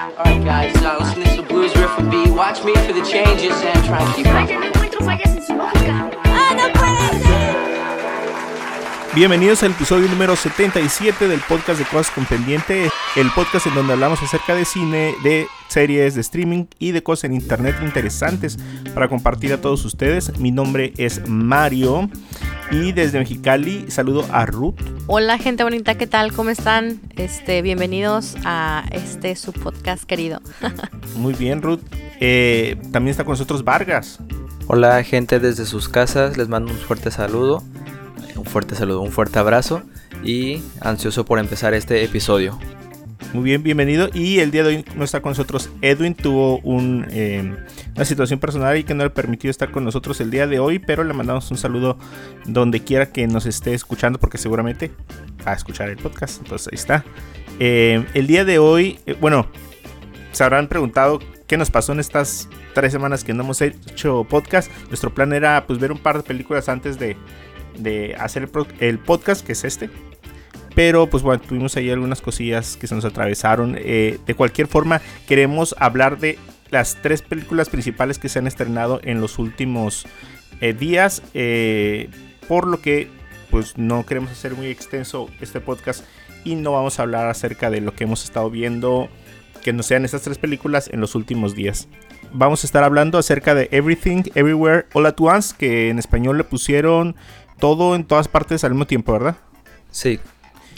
[0.00, 2.28] Alright guys, uh, listen to this blues riff and B.
[2.32, 4.48] Watch me for the changes and try to keep up.
[6.26, 7.53] ¡Ah, no puede ser!
[9.14, 13.92] Bienvenidos al episodio número 77 del podcast de Cosas con Pendiente, el podcast en donde
[13.92, 18.58] hablamos acerca de cine, de series, de streaming y de cosas en internet interesantes
[18.92, 20.36] para compartir a todos ustedes.
[20.40, 22.10] Mi nombre es Mario
[22.72, 24.80] y desde Mexicali saludo a Ruth.
[25.06, 26.32] Hola gente bonita, ¿qué tal?
[26.32, 27.00] ¿Cómo están?
[27.14, 30.40] Este, bienvenidos a este su podcast querido.
[31.16, 31.82] Muy bien, Ruth.
[32.18, 34.18] Eh, también está con nosotros Vargas.
[34.66, 37.62] Hola gente desde sus casas, les mando un fuerte saludo,
[38.36, 39.82] un fuerte saludo, un fuerte abrazo
[40.22, 42.58] y ansioso por empezar este episodio.
[43.32, 44.10] Muy bien, bienvenido.
[44.14, 46.14] Y el día de hoy no está con nosotros Edwin.
[46.14, 46.60] Tuvo
[47.10, 47.56] eh,
[47.96, 50.78] una situación personal y que no le permitió estar con nosotros el día de hoy.
[50.78, 51.98] Pero le mandamos un saludo
[52.46, 54.92] donde quiera que nos esté escuchando, porque seguramente
[55.44, 56.42] va a escuchar el podcast.
[56.42, 57.04] Entonces ahí está.
[57.58, 59.48] Eh, el día de hoy, eh, bueno,
[60.30, 64.70] se habrán preguntado qué nos pasó en estas tres semanas que no hemos hecho podcast.
[64.88, 67.16] Nuestro plan era pues ver un par de películas antes de,
[67.78, 68.48] de hacer
[68.80, 69.90] el, podcast, que es este.
[70.74, 73.76] Pero pues bueno, tuvimos ahí algunas cosillas que se nos atravesaron.
[73.78, 76.38] Eh, de cualquier forma, queremos hablar de
[76.70, 80.06] las tres películas principales que se han estrenado en los últimos
[80.60, 81.22] eh, días.
[81.34, 82.10] eh,
[82.48, 83.08] por lo que
[83.50, 86.04] pues no queremos hacer muy extenso este podcast
[86.44, 89.08] y no vamos a hablar acerca de lo que hemos estado viendo
[89.62, 91.88] que no sean estas tres películas en los últimos días.
[92.32, 96.44] Vamos a estar hablando acerca de Everything, Everywhere, All at Once, que en español le
[96.44, 97.16] pusieron
[97.58, 99.36] todo en todas partes al mismo tiempo, ¿verdad?
[99.90, 100.20] Sí,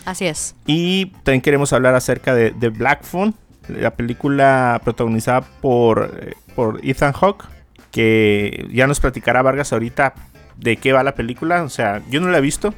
[0.06, 0.54] Así es.
[0.66, 3.34] Y también queremos hablar acerca de, de Black Phone,
[3.68, 7.44] la película protagonizada por, eh, por Ethan Hawke,
[7.90, 10.14] que ya nos platicará Vargas ahorita
[10.56, 11.64] de qué va la película.
[11.64, 12.72] O sea, yo no la he visto,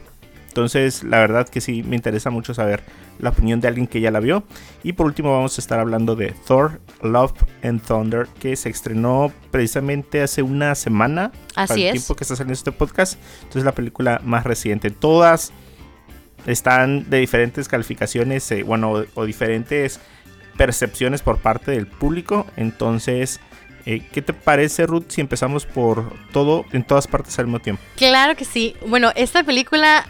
[0.48, 2.82] entonces la verdad que sí me interesa mucho saber
[3.20, 4.44] la opinión de alguien que ya la vio.
[4.82, 7.32] Y por último vamos a estar hablando de Thor, Love
[7.62, 11.32] and Thunder, que se estrenó precisamente hace una semana.
[11.54, 11.92] para Así el es.
[11.92, 13.18] tiempo que está saliendo este podcast.
[13.38, 14.90] Entonces la película más reciente.
[14.90, 15.52] Todas
[16.46, 20.00] están de diferentes calificaciones, eh, bueno, o, o diferentes
[20.56, 22.46] percepciones por parte del público.
[22.56, 23.40] Entonces,
[23.86, 27.82] eh, ¿qué te parece, Ruth, si empezamos por todo en todas partes al mismo tiempo?
[27.96, 28.76] Claro que sí.
[28.86, 30.06] Bueno, esta película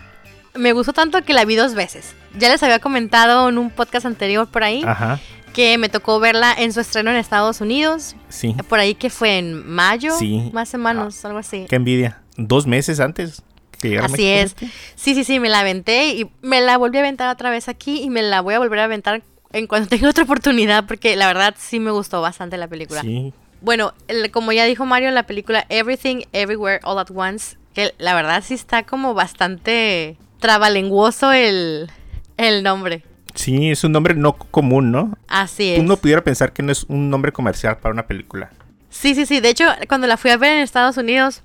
[0.59, 2.15] me gustó tanto que la vi dos veces.
[2.39, 5.19] Ya les había comentado en un podcast anterior por ahí Ajá,
[5.55, 8.15] que me tocó verla en su estreno en Estados Unidos.
[8.29, 8.55] sí.
[8.69, 10.51] Por ahí que fue en mayo, Sí.
[10.53, 11.67] más o menos, algo así.
[11.69, 12.21] Qué envidia.
[12.37, 13.43] Dos meses antes
[13.81, 14.55] que Así es.
[14.97, 18.03] Sí, sí, sí, me la aventé y me la volví a aventar otra vez aquí
[18.03, 21.27] y me la voy a volver a aventar en cuanto tenga otra oportunidad porque la
[21.29, 23.01] verdad sí me gustó bastante la película.
[23.03, 27.95] Sí, Bueno, el- como ya dijo Mario, la película Everything, Everywhere, All at Once, que
[27.99, 31.91] la verdad sí está como bastante trabalenguoso el,
[32.37, 33.05] el nombre.
[33.35, 35.17] sí, es un nombre no común, ¿no?
[35.29, 35.81] Así es.
[35.81, 38.51] Uno pudiera pensar que no es un nombre comercial para una película.
[38.91, 39.41] Sí, sí, sí.
[39.41, 41.43] De hecho, cuando la fui a ver en Estados Unidos,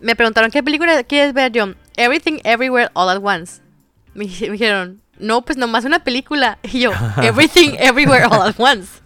[0.00, 1.76] me preguntaron, ¿qué película quieres ver, John?
[1.96, 3.60] Everything, Everywhere, All at Once.
[4.14, 6.58] Me, dije- me dijeron, no, pues nomás una película.
[6.72, 6.90] Y yo,
[7.22, 9.00] Everything, Everywhere, All at Once.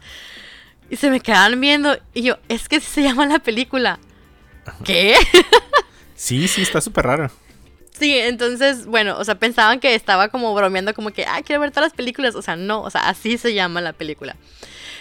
[0.89, 1.99] Y se me quedaban viendo.
[2.15, 3.99] Y yo, es que se llama la película.
[4.85, 5.15] ¿Qué?
[6.19, 7.31] Sí, sí, está súper raro.
[7.99, 11.71] Sí, entonces, bueno, o sea, pensaban que estaba como bromeando, como que, ah, quiero ver
[11.71, 12.35] todas las películas.
[12.35, 14.37] O sea, no, o sea, así se llama la película.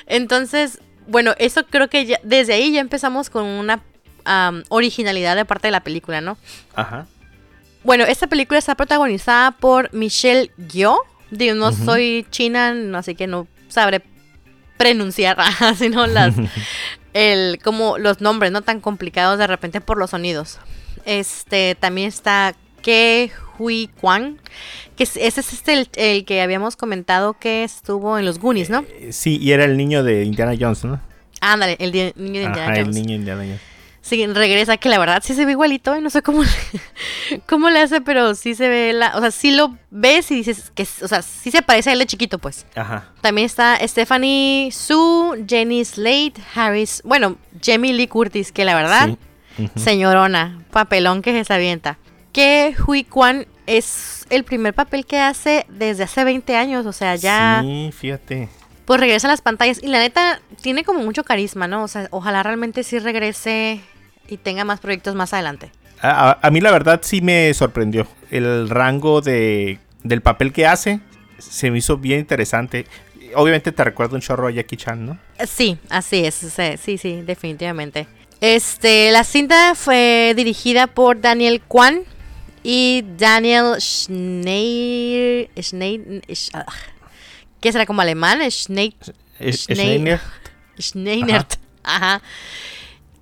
[0.07, 3.81] Entonces, bueno, eso creo que ya, desde ahí ya empezamos con una
[4.69, 6.37] originalidad de parte de la película, ¿no?
[6.73, 7.05] Ajá.
[7.83, 10.97] Bueno, esta película está protagonizada por Michelle Yeoh.
[11.29, 14.01] Digo, no soy china, no, así que no sabré
[14.77, 15.37] pronunciar,
[15.77, 16.33] sino las,
[17.13, 20.59] el, como los nombres, no tan complicados de repente por los sonidos.
[21.05, 24.39] Este, también está Ke Hui Kwan,
[24.95, 28.69] que es- ese es este el, el que habíamos comentado que estuvo en los Goonies,
[28.69, 28.85] ¿no?
[28.99, 31.01] Eh, Sí, y era el niño de Indiana Jones, ¿no?
[31.41, 32.95] Ándale, el niño de Indiana Ajá, el Jones.
[32.95, 33.61] niño de Indiana Jones.
[34.01, 36.49] Sí, regresa, que la verdad sí se ve igualito, y no sé cómo le,
[37.47, 40.71] cómo le hace, pero sí se ve la, o sea, sí lo ves y dices
[40.75, 42.67] que, o sea, sí se parece a él de chiquito, pues.
[42.75, 43.09] Ajá.
[43.21, 49.17] También está Stephanie Su, Jenny Slate, Harris, bueno, Jamie Lee Curtis, que la verdad,
[49.57, 49.69] Sí.
[49.75, 51.97] Señorona, papelón que se avienta.
[52.35, 57.15] Que Hui Kwan es el primer papel que hace desde hace 20 años, o sea,
[57.15, 58.49] ya Sí, fíjate.
[58.83, 61.83] pues regresa a las pantallas y la neta tiene como mucho carisma, ¿no?
[61.83, 63.79] O sea, ojalá realmente sí regrese
[64.27, 65.71] y tenga más proyectos más adelante.
[66.01, 68.05] A, a- a mí la verdad sí me sorprendió.
[68.31, 70.99] El rango de, del papel que hace
[71.37, 72.85] se me hizo bien interesante.
[73.35, 75.17] Obviamente te recuerda un chorro a Jackie Chan, ¿no?
[75.47, 76.35] Sí, así es,
[76.81, 78.07] sí, sí, definitivamente.
[78.41, 82.01] Este, la cinta fue dirigida por Daniel Kwan
[82.67, 86.65] y Daniel Schneider, Schneid, Sch- ah,
[87.61, 88.39] ¿qué será como alemán?
[88.49, 88.93] Schneid,
[89.39, 90.19] Eh, Schneider.
[90.19, 90.21] Schneider.
[90.79, 91.45] Schneider.
[91.83, 92.21] Ajá.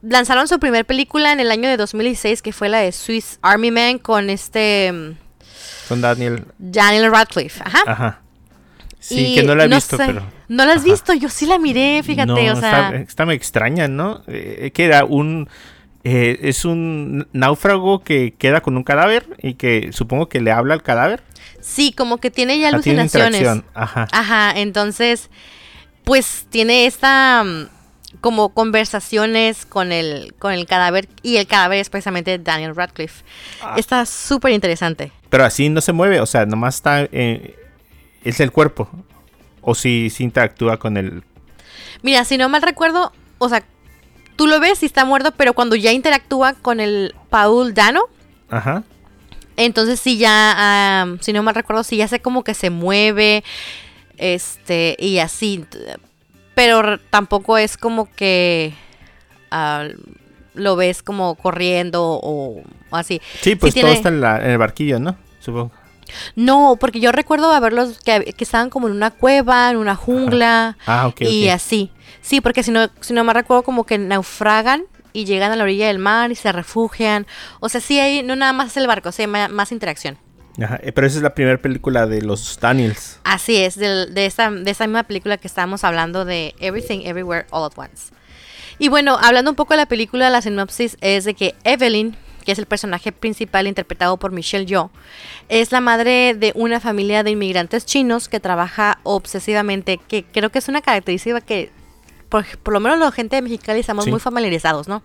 [0.01, 3.71] Lanzaron su primer película en el año de 2016, que fue la de Swiss Army
[3.71, 5.17] Man con este mm,
[5.87, 6.45] Con Daniel.
[6.57, 7.61] Daniel Radcliffe.
[7.65, 7.83] Ajá.
[7.87, 8.19] Ajá.
[8.99, 10.23] Sí, Y que no la he visto, sé, pero.
[10.47, 10.85] ¿No la has Ajá.
[10.91, 11.13] visto?
[11.13, 12.87] Yo sí la miré, fíjate, No, o sea...
[12.89, 14.23] está, está muy extraña, ¿no?
[14.27, 15.49] Eh, que era un.
[16.03, 20.73] Eh, es un náufrago que queda con un cadáver y que supongo que le habla
[20.73, 21.23] al cadáver.
[21.61, 23.39] Sí, como que tiene ya Ah, tiene alucinaciones.
[23.41, 24.07] interacción, Ajá.
[24.11, 25.29] Ajá, entonces,
[26.03, 27.67] pues tiene esta mm,
[28.21, 33.23] como conversaciones con el, con el cadáver y el cadáver es precisamente Daniel Radcliffe.
[33.61, 33.75] Ah.
[33.77, 35.11] Está súper interesante.
[35.29, 37.03] Pero así no se mueve, o sea, nomás está.
[37.11, 37.55] eh,
[38.23, 38.89] es el cuerpo.
[39.61, 41.23] O si si interactúa con el.
[42.01, 43.63] Mira, si no mal recuerdo, o sea,
[44.35, 48.03] tú lo ves y está muerto, pero cuando ya interactúa con el Paul Dano,
[48.49, 48.83] Ajá.
[49.57, 53.43] entonces sí ya, si no mal recuerdo, sí ya sé como que se mueve,
[54.17, 55.65] este, y así.
[56.55, 58.73] Pero tampoco es como que
[59.49, 59.87] ah,
[60.53, 63.21] lo ves como corriendo o, o así.
[63.41, 65.15] Sí, pues todo está en, la- en el barquillo, ¿no?
[65.39, 65.71] Supongo.
[66.35, 70.77] No, porque yo recuerdo haberlos que, que estaban como en una cueva, en una jungla
[70.85, 71.21] Ah, ok.
[71.21, 71.91] y así.
[72.21, 75.63] Sí, porque si no, si no me recuerdo como que naufragan y llegan a la
[75.63, 77.27] orilla del mar y se refugian.
[77.59, 80.17] O sea, sí hay, no nada más es el barco, sí hay ma- más interacción.
[80.61, 83.19] Ajá, eh, Pero esa es la primera película de los Daniels.
[83.23, 87.45] Así es, del- de, esta, de esa misma película que estábamos hablando de Everything Everywhere
[87.49, 88.13] All at Once.
[88.79, 92.51] Y bueno, hablando un poco de la película, la sinopsis es de que Evelyn, que
[92.51, 94.89] es el personaje principal interpretado por Michelle Yeoh,
[95.49, 100.59] es la madre de una familia de inmigrantes chinos que trabaja obsesivamente, que creo que
[100.59, 101.71] es una característica que
[102.29, 104.11] por, por lo menos la gente de Mexicali estamos Sí.
[104.11, 105.01] muy familiarizados, ¿no?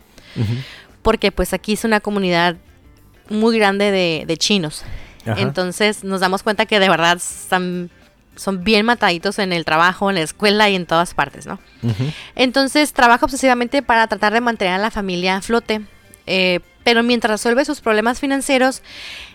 [1.02, 2.56] Porque pues aquí es una comunidad
[3.28, 4.82] muy grande de, de chinos.
[5.26, 5.40] Ajá.
[5.40, 7.90] Entonces nos damos cuenta que de verdad están,
[8.36, 11.58] son bien mataditos en el trabajo, en la escuela y en todas partes, ¿no?
[12.34, 15.82] Entonces trabaja obsesivamente para tratar de mantener a la familia a flote.
[16.26, 18.82] eh, pero mientras resuelve sus problemas financieros,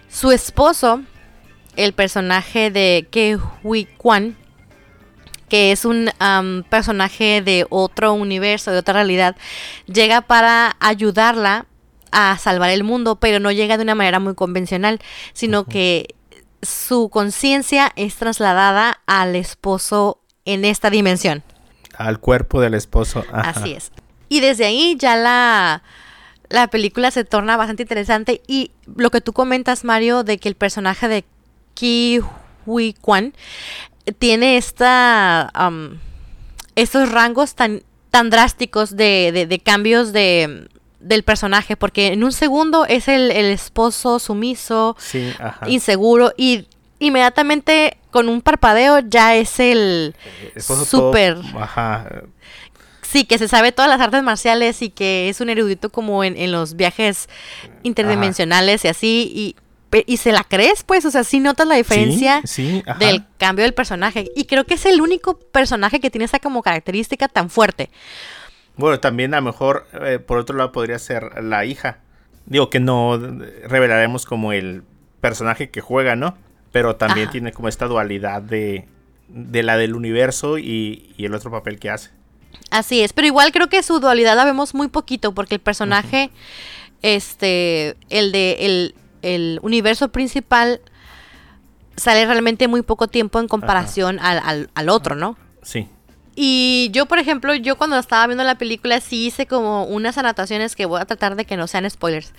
[0.09, 1.03] su esposo,
[1.75, 4.35] el personaje de Ke Huy Kwan,
[5.49, 6.09] que es un
[6.71, 9.35] personaje de otro universo, de otra realidad,
[9.85, 11.67] llega para ayudarla
[12.11, 14.99] a salvar el mundo, pero no llega de una manera muy convencional,
[15.33, 16.15] sino que
[16.63, 21.43] su conciencia es trasladada al esposo en esta dimensión.
[21.95, 23.23] Al cuerpo del esposo.
[23.31, 23.51] Ajá.
[23.51, 23.91] Así es.
[24.27, 25.83] Y desde ahí ya la,
[26.53, 28.41] la película se torna bastante interesante.
[28.47, 31.25] Y lo que tú comentas, Mario, de que el personaje de
[31.73, 32.21] Ki
[32.65, 33.33] Hui Kwan
[34.19, 35.51] tiene esta
[36.75, 40.67] estos rangos tan, tan drásticos de, de- de cambios de,
[40.99, 41.75] del personaje.
[41.75, 45.33] Porque en un segundo es el, el esposo sumiso, Sí,
[45.67, 46.33] inseguro.
[46.37, 46.67] Y
[46.99, 50.15] inmediatamente con un parpadeo ya es el
[50.67, 52.07] todo- súper Ajá.
[53.13, 56.35] Sí, que se sabe todas las artes marciales y que es un erudito como en,
[56.35, 57.29] en los viajes
[57.83, 59.31] interdimensionales y así.
[59.33, 59.55] Y,
[60.07, 62.97] y se la crees, pues, o sea, sí notas la diferencia Sí, sí, ajá.
[62.97, 64.31] del cambio del personaje.
[64.35, 67.91] Y creo que es el único personaje que tiene esa como característica tan fuerte.
[68.75, 71.99] Bueno, también a lo mejor, eh, por otro lado, podría ser la hija.
[72.47, 73.17] Digo que no
[73.67, 74.83] revelaremos como el
[75.21, 76.35] personaje que juega, ¿no?
[76.71, 77.31] Pero también Ajá.
[77.31, 78.87] tiene como esta dualidad de,
[79.27, 82.09] de la del universo y, y el otro papel que hace.
[82.69, 86.31] Así es, pero igual creo que su dualidad la vemos muy poquito porque el personaje,
[87.01, 90.81] este, el de el, el universo principal
[91.95, 95.37] sale realmente muy poco tiempo en comparación al, al- al otro, ¿no?
[95.61, 95.87] Sí.
[96.35, 100.75] Y yo, por ejemplo, yo cuando estaba viendo la película sí hice como unas anotaciones
[100.75, 102.33] que voy a tratar de que no sean spoilers,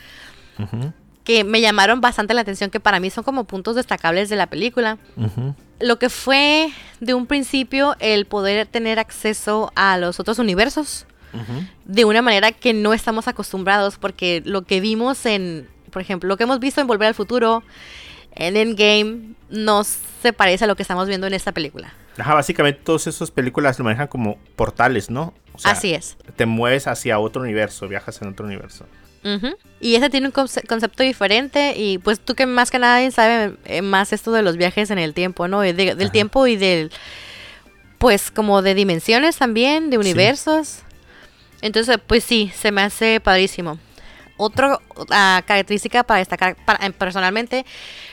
[1.23, 4.49] que me llamaron bastante la atención, que para mí son como puntos destacables de la
[4.49, 4.99] película.
[5.16, 5.54] ujú.
[5.81, 11.07] Lo que fue de un principio el poder tener acceso a los otros universos
[11.85, 16.37] de una manera que no estamos acostumbrados, porque lo que vimos en, por ejemplo, lo
[16.37, 17.64] que hemos visto en Volver al Futuro,
[18.37, 21.93] en Endgame, no se parece a lo que estamos viendo en esta película.
[22.19, 25.35] Ajá, básicamente todas esas películas lo manejan como portales, ¿no?
[25.54, 26.16] O sea, Así es.
[26.37, 28.87] Te mueves hacia otro universo, viajas en otro universo.
[29.25, 29.57] Ujú.
[29.81, 33.57] Y ese tiene un conce- concepto diferente y pues tú que más que nadie sabe
[33.64, 35.61] eh, más esto de los viajes en el tiempo, ¿no?
[35.61, 36.12] De- del Ajá.
[36.12, 36.90] tiempo y del,
[37.99, 40.00] pues como de dimensiones también, de Sí.
[40.00, 40.81] universos.
[41.62, 43.78] Entonces, pues sí, se me hace padrísimo.
[44.37, 44.78] Otra
[45.47, 47.64] característica para destacar para- eh, personalmente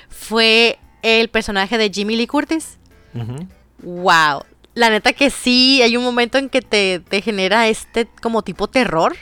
[0.09, 2.77] fue el personaje de Jimmy Lee Curtis.
[3.13, 3.47] Ujú.
[3.79, 4.43] Wow.
[4.75, 8.67] La neta que sí, hay un momento en que te, te genera este como tipo
[8.67, 9.17] terror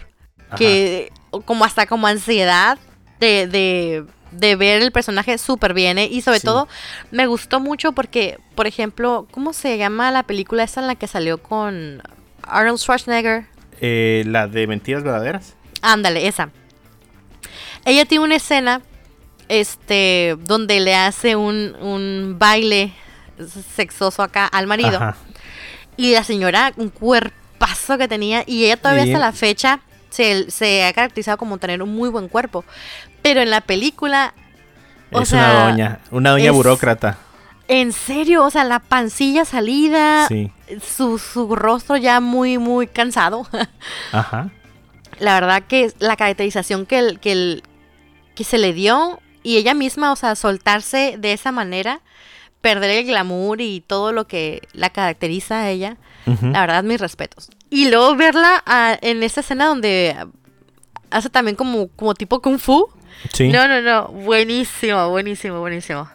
[0.47, 0.57] Ajá.
[0.57, 1.11] que
[1.45, 2.77] como hasta como ansiedad
[3.19, 6.05] de, de de ver el personaje súper bien, ¿eh?
[6.05, 6.45] Y sobre Sí.
[6.45, 6.67] todo,
[7.09, 11.07] me gustó mucho porque, por ejemplo, ¿cómo se llama la película esa en la que
[11.07, 12.03] salió con
[12.43, 13.47] Arnold Schwarzenegger?
[13.81, 15.55] Eh, la de mentiras verdaderas.
[15.81, 16.51] Ándale, esa.
[17.85, 18.81] Ella tiene una escena,
[19.47, 22.93] este, donde le hace un, un baile
[23.75, 24.97] sexoso acá al marido.
[24.97, 25.15] Ajá.
[25.97, 28.43] Y la señora, un cuerpazo que tenía.
[28.45, 29.79] Y ella todavía Y- hasta la fecha
[30.09, 32.63] se, se ha caracterizado como tener un muy buen cuerpo.
[33.21, 34.33] Pero en la película,
[35.11, 37.17] o es sea, una doña, una doña es- burócrata.
[37.67, 40.51] en serio, o sea, la pancilla salida, Sí.
[40.81, 43.47] su, su rostro ya muy, muy cansado.
[44.11, 44.49] Ajá.
[45.19, 47.63] la verdad que la caracterización que, el- que, el-
[48.35, 51.99] que se le dio y ella misma, o sea, soltarse de esa manera,
[52.61, 57.49] perder el glamour y todo lo que la caracteriza a ella, la verdad, mis respetos.
[57.69, 60.15] Y luego verla ah, en esa escena donde
[61.11, 62.87] hace también como, como tipo kung fu.
[63.33, 63.49] Sí.
[63.49, 66.09] No, no, no, buenísimo, buenísimo, buenísimo.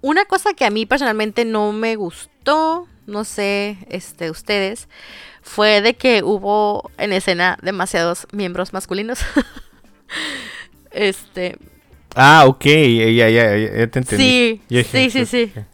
[0.00, 4.88] Una cosa que a mí personalmente no me gustó, no sé, este, ustedes,
[5.42, 9.18] fue de que hubo en escena demasiados miembros masculinos.
[10.90, 11.58] este,
[12.14, 12.64] Ah, ok.
[12.64, 14.60] Ya, ya, ya, ya te entendí.
[14.68, 15.52] Sí, sí, sí, sí.
[15.54, 15.64] ok.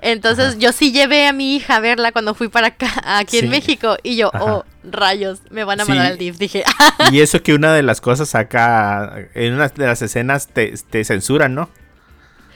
[0.00, 3.44] Entonces yo sí llevé a mi hija a verla cuando fui para acá, aquí Sí.
[3.44, 4.44] en México, y yo, Ajá.
[4.44, 5.90] oh, rayos, me van a Sí.
[5.90, 6.38] mandar al DIF.
[6.38, 6.64] Dije,
[7.12, 11.04] Y eso que una de las cosas acá, en una de las escenas te, te
[11.04, 11.68] censuran, ¿no?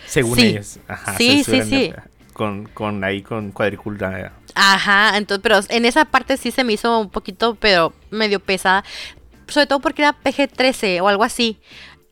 [0.06, 0.46] Según Sí.
[0.46, 0.78] ellos.
[0.88, 1.92] Ajá, Sí, sí, sí.
[2.32, 4.32] Con, con ahí, con cuadrícula.
[4.54, 8.84] Ajá, entonces, pero en esa parte sí se me hizo un poquito, pero medio pesada.
[9.48, 11.60] Sobre todo porque era PG-13 o algo así.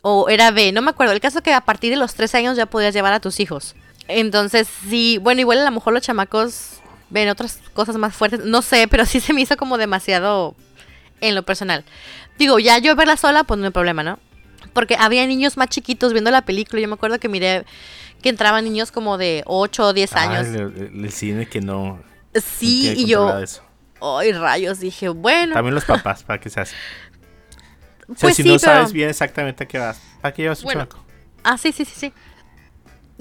[0.03, 1.13] O era B, no me acuerdo.
[1.13, 3.41] El caso es que a partir de los 13 años ya podías llevar a tus
[3.41, 3.75] hijos.
[4.11, 8.45] Entonces, sí, bueno, igual a lo mejor los chamacos ven otras cosas más fuertes.
[8.45, 10.55] No sé, pero sí se me hizo como demasiado
[11.21, 11.85] en lo personal.
[12.39, 14.19] Digo, ya yo verla sola, pues no hay problema, ¿no?
[14.73, 16.81] Porque había niños más chiquitos viendo la película.
[16.81, 17.65] Yo me acuerdo que miré
[18.23, 20.47] que entraban niños como de 8 o 10 Ah, años.
[20.47, 22.03] el, el- el cine que no.
[22.35, 23.63] Sí, y yo, eso.
[24.01, 26.77] ay rayos, dije, bueno, También los papás, para que se hace.
[28.09, 30.43] O sea, pues si sí, no pero, sabes bien exactamente a qué vas, ¿para qué
[30.43, 31.05] llevas un Bueno, chamaco?
[31.45, 32.13] ah, sí, sí, sí, sí.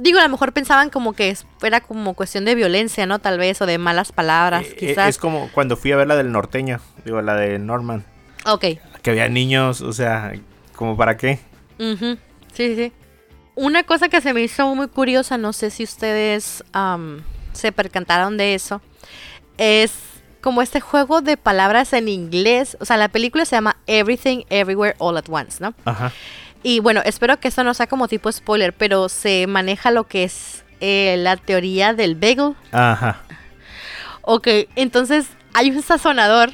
[0.02, 3.20] Digo, a lo mejor pensaban como que era como cuestión de violencia, ¿no?
[3.20, 5.10] Tal vez, o de malas palabras, Eh, eh, quizás.
[5.10, 8.06] Es como cuando fui a ver la del norteño, digo, la de Norman,
[8.46, 8.66] Ok,
[9.02, 10.32] que había niños, o sea,
[10.76, 11.40] como para qué.
[11.80, 12.18] ujú,
[12.54, 12.94] sí, sí, sí.
[13.56, 18.38] Una cosa que se me hizo muy curiosa, no sé si ustedes am, se percantaron
[18.38, 18.82] de eso,
[19.58, 19.92] es
[20.40, 22.78] como este juego de palabras en inglés.
[22.80, 25.74] O sea, la película se llama Everything Everywhere All at Once, ¿no?
[25.84, 26.14] Ajá.
[26.64, 30.24] Y bueno, espero que esto no sea como tipo spoiler, pero se maneja lo que
[30.24, 32.56] es eh, la teoría del bagel.
[32.72, 33.22] Ajá.
[34.22, 36.52] Ok, entonces hay un sazonador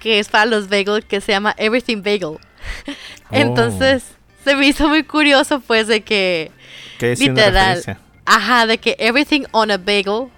[0.00, 2.38] que es para los bagels que se llama Everything Bagel.
[3.30, 4.04] Entonces
[4.44, 6.50] se me hizo muy curioso pues de que
[6.98, 7.82] Que es literal,
[8.24, 10.28] ajá, de que Everything on a Bagel,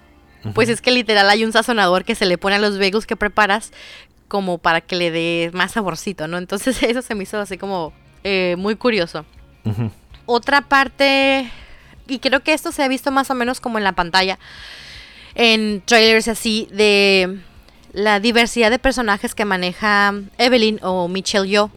[0.54, 3.16] pues es que literal hay un sazonador que se le pone a los bagels que
[3.16, 3.72] preparas
[4.28, 6.38] como para que le dé más saborcito, ¿no?
[6.38, 7.92] Entonces eso se me hizo así como
[8.24, 9.24] eh, muy curioso.
[10.26, 11.50] Otra parte,
[12.06, 14.38] y creo que esto se ha visto más o menos como en la pantalla,
[15.34, 17.40] en trailers así, de
[17.92, 21.70] la diversidad de personajes que maneja Evelyn o Michelle Yo.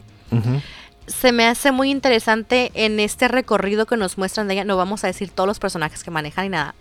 [1.06, 4.64] Se me hace muy interesante en este recorrido que nos muestran de ella.
[4.64, 6.74] No vamos a decir todos los personajes que maneja ni nada.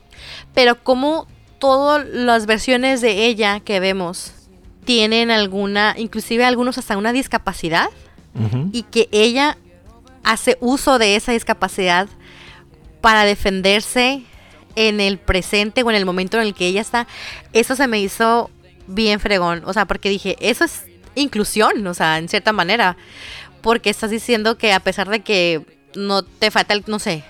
[0.53, 1.27] Pero como
[1.59, 4.33] todas las versiones de ella que vemos
[4.85, 7.89] tienen alguna, inclusive algunos hasta una discapacidad
[8.71, 9.57] Y que ella
[10.23, 12.07] hace uso de esa discapacidad
[13.01, 14.23] para defenderse
[14.75, 17.07] en el presente o en el momento en el que ella está,
[17.53, 18.49] eso se me hizo
[18.87, 20.85] bien fregón, o sea, porque dije, eso es
[21.15, 22.95] inclusión, o sea, en cierta manera,
[23.61, 25.61] porque estás diciendo que a pesar de que
[25.95, 27.23] no te falta, no sé,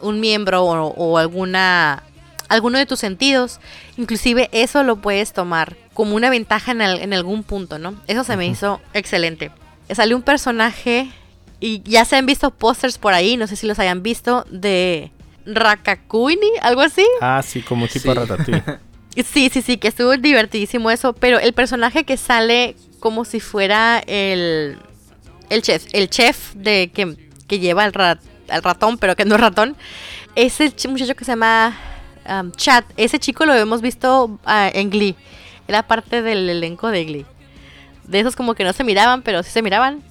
[0.00, 2.04] un miembro o, o alguna
[2.48, 3.60] alguno de tus sentidos,
[3.98, 7.94] inclusive eso lo puedes tomar como una ventaja en algún punto, ¿no?
[8.06, 9.50] Eso se me hizo excelente.
[9.90, 11.10] Salió un personaje
[11.60, 15.10] y ya se han visto pósters por ahí, no sé si los hayan visto, de
[15.46, 17.04] Rakakuni, algo así.
[17.20, 18.18] Ah, sí, como tipo Sí.
[18.18, 18.62] ratatouille.
[19.32, 23.98] Sí, sí, sí, que estuvo divertidísimo eso, pero el personaje que sale como si fuera
[24.06, 24.78] el,
[25.50, 27.16] el chef, el chef de que,
[27.48, 29.76] que lleva al, rat- al ratón, pero que no es ratón,
[30.36, 31.76] es el ch- muchacho que se llama
[32.30, 32.84] um, Chad.
[32.96, 35.16] Ese chico lo hemos visto ah, en Glee,
[35.66, 37.26] era parte del elenco de Glee.
[38.08, 40.02] De esos como que no se miraban, pero sí se miraban.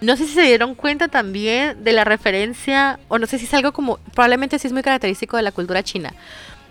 [0.00, 3.54] No sé si se dieron cuenta también de la referencia, o no sé si es
[3.54, 6.12] algo como, probablemente sí es muy característico de la cultura china.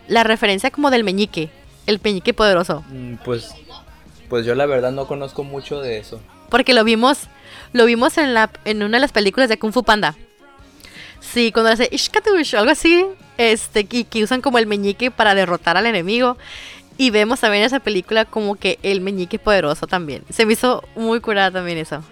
[0.07, 1.49] La referencia como del meñique,
[1.87, 2.83] el meñique poderoso.
[2.89, 3.51] Mm, Pues,
[4.29, 6.21] pues yo la verdad no conozco mucho de eso.
[6.49, 7.27] Porque lo vimos,
[7.71, 10.15] lo vimos en la, en una de las películas de Kung Fu Panda.
[11.21, 13.05] Sí, cuando hace Ishkatush o algo así,
[13.37, 16.37] este, y que usan como el meñique para derrotar al enemigo.
[16.97, 20.23] Y vemos también en esa película como que el meñique poderoso también.
[20.29, 22.03] Se me hizo muy curada también eso.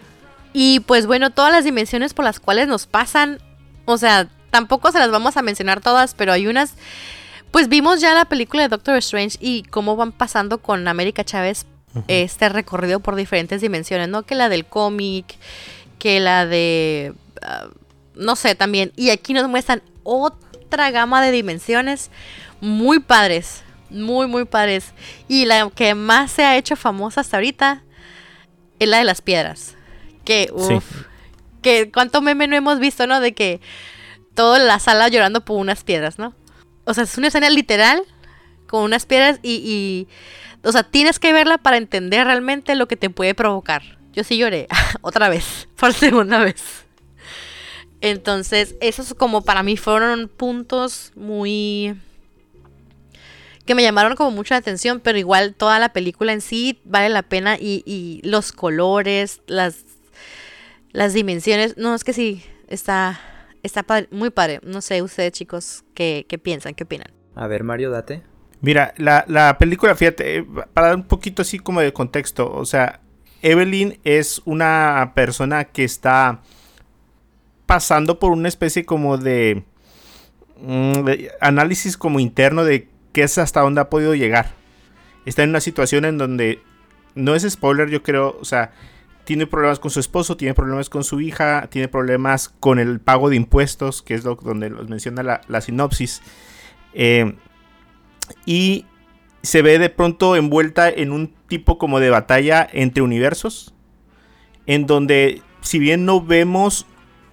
[0.54, 3.40] Y pues bueno, todas las dimensiones por las cuales nos pasan,
[3.86, 6.74] o sea, tampoco se las vamos a mencionar todas, pero hay unas...
[7.52, 11.66] Pues vimos ya la película de Doctor Strange y cómo van pasando con América Chávez
[12.08, 14.22] este recorrido por diferentes dimensiones, ¿no?
[14.22, 15.36] Que la del cómic,
[15.98, 17.14] que la de...
[17.42, 17.68] ah,
[18.14, 18.92] no sé, también.
[18.96, 22.12] Y aquí nos muestran otra gama de dimensiones
[22.62, 24.94] muy padres, muy, muy padres.
[25.28, 27.84] Y la que más se ha hecho famosa hasta ahorita
[28.80, 29.76] es la de las piedras.
[30.26, 30.74] Que, Sí.
[30.76, 30.86] uff,
[31.62, 33.20] que cuánto meme no hemos visto, ¿no?
[33.20, 33.60] De que
[34.36, 36.34] toda la sala llorando por unas piedras, ¿no?
[36.86, 38.02] O sea, es una escena literal
[38.68, 40.08] con unas piedras y, y
[40.68, 43.98] o sea, tienes que verla para entender realmente lo que te puede provocar.
[44.14, 44.68] Yo sí lloré,
[45.02, 46.86] otra vez, por segunda vez.
[48.02, 51.96] Entonces, esos como para mí fueron puntos muy...
[53.70, 57.22] que me llamaron como mucha atención, pero igual toda la película en sí vale la
[57.22, 59.86] pena y, y los colores, las,
[60.92, 63.20] las dimensiones, no, es que sí, está,
[63.62, 64.60] está padre- muy padre.
[64.64, 66.74] No sé, ustedes chicos, ¿qué, qué piensan?
[66.74, 67.12] ¿Qué opinan?
[67.36, 68.24] A ver, Mario, date.
[68.60, 72.66] Mira, la, la película, fíjate, eh, para dar un poquito así como de contexto, o
[72.66, 73.02] sea,
[73.44, 76.42] Evelyn es una persona que está
[77.68, 79.64] pasando por una especie como de,
[80.58, 84.54] mm, de análisis como interno de qué es hasta dónde ha podido llegar.
[85.26, 86.62] Está en una situación en donde,
[87.16, 88.72] no es spoiler, yo creo, o sea,
[89.24, 93.30] tiene problemas con su esposo, tiene problemas con su hija, tiene problemas con el pago
[93.30, 96.22] de impuestos, que es lo donde los menciona la, la sinopsis.
[96.94, 97.36] Eh,
[98.46, 98.86] y
[99.44, 103.74] se ve de pronto envuelta en un tipo como de batalla entre universos,
[104.66, 106.86] en donde si bien no vemos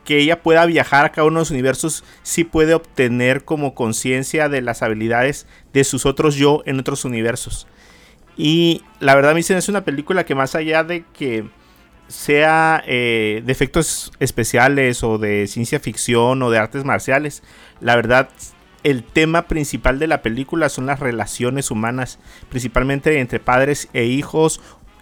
[0.07, 4.49] que ella pueda viajar a cada uno de los universos, sí puede obtener como conciencia
[4.49, 7.67] de las habilidades de sus otros yo en otros universos.
[8.39, 11.45] Y la verdad me dicen es una película que más allá de que
[12.09, 17.43] sea eh, de efectos especiales o de ciencia ficción o de artes marciales,
[17.81, 18.31] la verdad
[18.85, 24.61] el tema principal de la película son las relaciones humanas, principalmente entre padres e hijos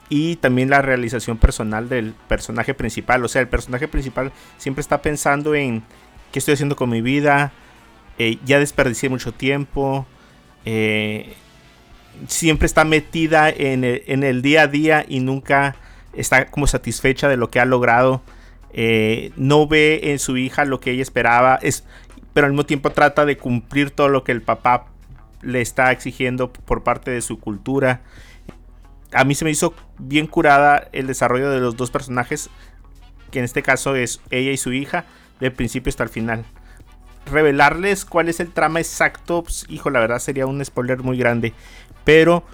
[0.08, 3.24] y también la realización personal del personaje principal.
[3.24, 5.82] O sea, el personaje principal siempre está pensando en
[6.32, 7.52] qué estoy haciendo con mi vida,
[8.18, 10.06] eh, ya desperdicié mucho tiempo,
[10.64, 11.34] eh,
[12.28, 15.76] siempre está metida en el, día a día y nunca
[16.12, 18.22] está como satisfecha de lo que ha logrado.
[18.72, 21.58] Eh, no ve en su hija lo que ella esperaba.
[21.62, 21.84] Es,
[22.32, 24.86] pero al mismo tiempo trata de cumplir todo lo que el papá
[25.42, 28.02] le está exigiendo por parte de su cultura.
[29.14, 32.50] A mí se me hizo bien curada el desarrollo de los dos personajes,
[33.30, 35.04] que en este caso es ella y su hija,
[35.40, 36.44] del principio hasta el final.
[37.26, 41.54] Revelarles cuál es el trama exacto, pues, hijo, la verdad sería un spoiler muy grande.
[42.04, 42.44] Pero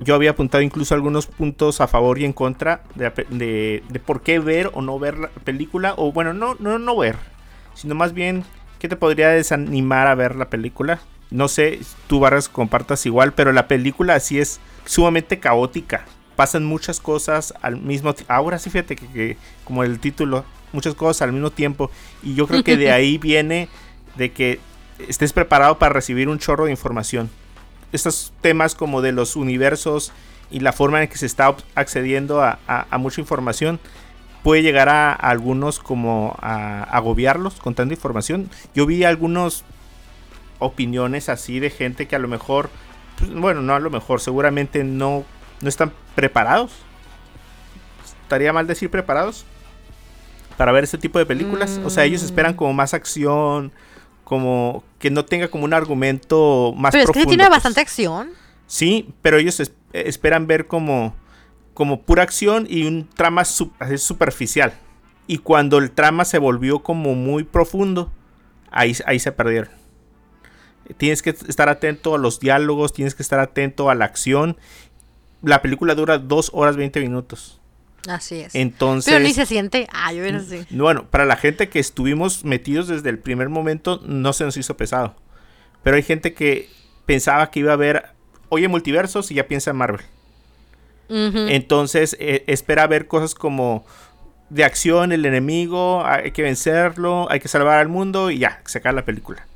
[0.00, 4.22] yo había apuntado incluso algunos puntos a favor y en contra de, de- de por
[4.22, 5.94] qué ver o no ver la película.
[5.96, 7.16] O bueno, no, no, no ver,
[7.74, 8.44] sino más bien
[8.78, 11.00] ¿Qué te podría desanimar a ver la película?
[11.30, 16.04] No sé, tú Vargas compartas igual, pero la película así es sumamente caótica.
[16.36, 18.32] Pasan muchas cosas al mismo tiempo.
[18.32, 21.90] Ahora sí, fíjate que, que como el título, muchas cosas al mismo tiempo.
[22.22, 23.68] Y yo creo que de ahí viene
[24.16, 24.60] de que
[25.06, 27.28] estés preparado para recibir un chorro de información.
[27.92, 30.12] Estos temas como de los universos
[30.50, 33.80] y la forma en que se está accediendo a, a- a mucha información
[34.42, 38.48] puede llegar a, a algunos como a agobiarlos con tanta información.
[38.74, 39.64] Yo vi algunos
[40.58, 42.70] opiniones así de gente que a lo mejor,
[43.18, 45.24] pues, bueno, no a lo mejor, seguramente no,
[45.60, 46.72] no están preparados.
[48.22, 49.44] Estaría mal decir preparados
[50.56, 51.80] para ver este tipo de películas.
[51.84, 53.72] O sea, ellos esperan como más acción,
[54.24, 57.28] como que no tenga como un argumento más Pero es que profundo.
[57.30, 57.50] tiene pues.
[57.56, 58.30] bastante acción.
[58.66, 61.14] Sí, pero ellos es- esperan ver como,
[61.72, 64.74] como pura acción y un trama su- superficial.
[65.26, 68.12] Y cuando el trama se volvió como muy profundo,
[68.70, 69.70] ahí, ahí se perdieron.
[70.96, 74.56] Tienes que estar atento a los diálogos, tienes que estar atento a la acción.
[75.42, 77.60] La película dura 2 horas 20 minutos.
[78.08, 78.54] Así es.
[78.54, 79.86] Entonces, Pero ni se siente.
[79.92, 80.66] Ah, yo era así.
[80.70, 84.76] bueno, para la gente que estuvimos metidos desde el primer momento, no se nos hizo
[84.76, 85.14] pesado.
[85.82, 86.70] Pero hay gente que
[87.06, 88.06] pensaba que iba a ver,
[88.48, 90.00] oye, multiversos y ya piensa en Marvel.
[91.10, 93.86] Entonces eh, espera ver cosas como
[94.50, 98.94] de acción, el enemigo, hay que vencerlo, hay que salvar al mundo y ya, sacar
[98.94, 99.46] la película.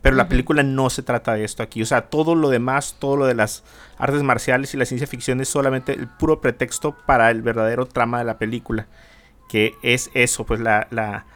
[0.00, 1.82] Pero la película no se trata de esto aquí.
[1.82, 3.64] O sea, todo lo demás, todo lo de las
[3.96, 8.18] artes marciales y la ciencia ficción es solamente el puro pretexto para el verdadero trama
[8.18, 8.86] de la película.
[9.48, 11.26] Que es eso, pues la, la,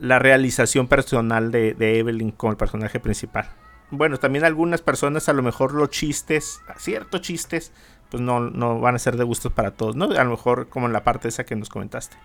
[0.00, 3.48] la realización personal de, de Evelyn como el personaje principal.
[3.90, 7.72] Bueno, también algunas personas a lo mejor los chistes, ciertos chistes,
[8.10, 10.06] pues no, no van a ser de gustos para todos, ¿no?
[10.06, 12.16] A lo mejor como en la parte esa que nos comentaste.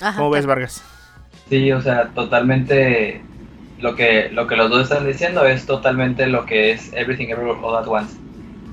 [0.00, 0.46] Ajá, ¿Cómo ves.
[0.46, 0.82] Vargas?
[1.48, 3.22] Sí, o sea, totalmente
[3.78, 7.60] lo que, lo que los dos están diciendo es totalmente lo que es Everything Everywhere
[7.62, 8.16] All at Once.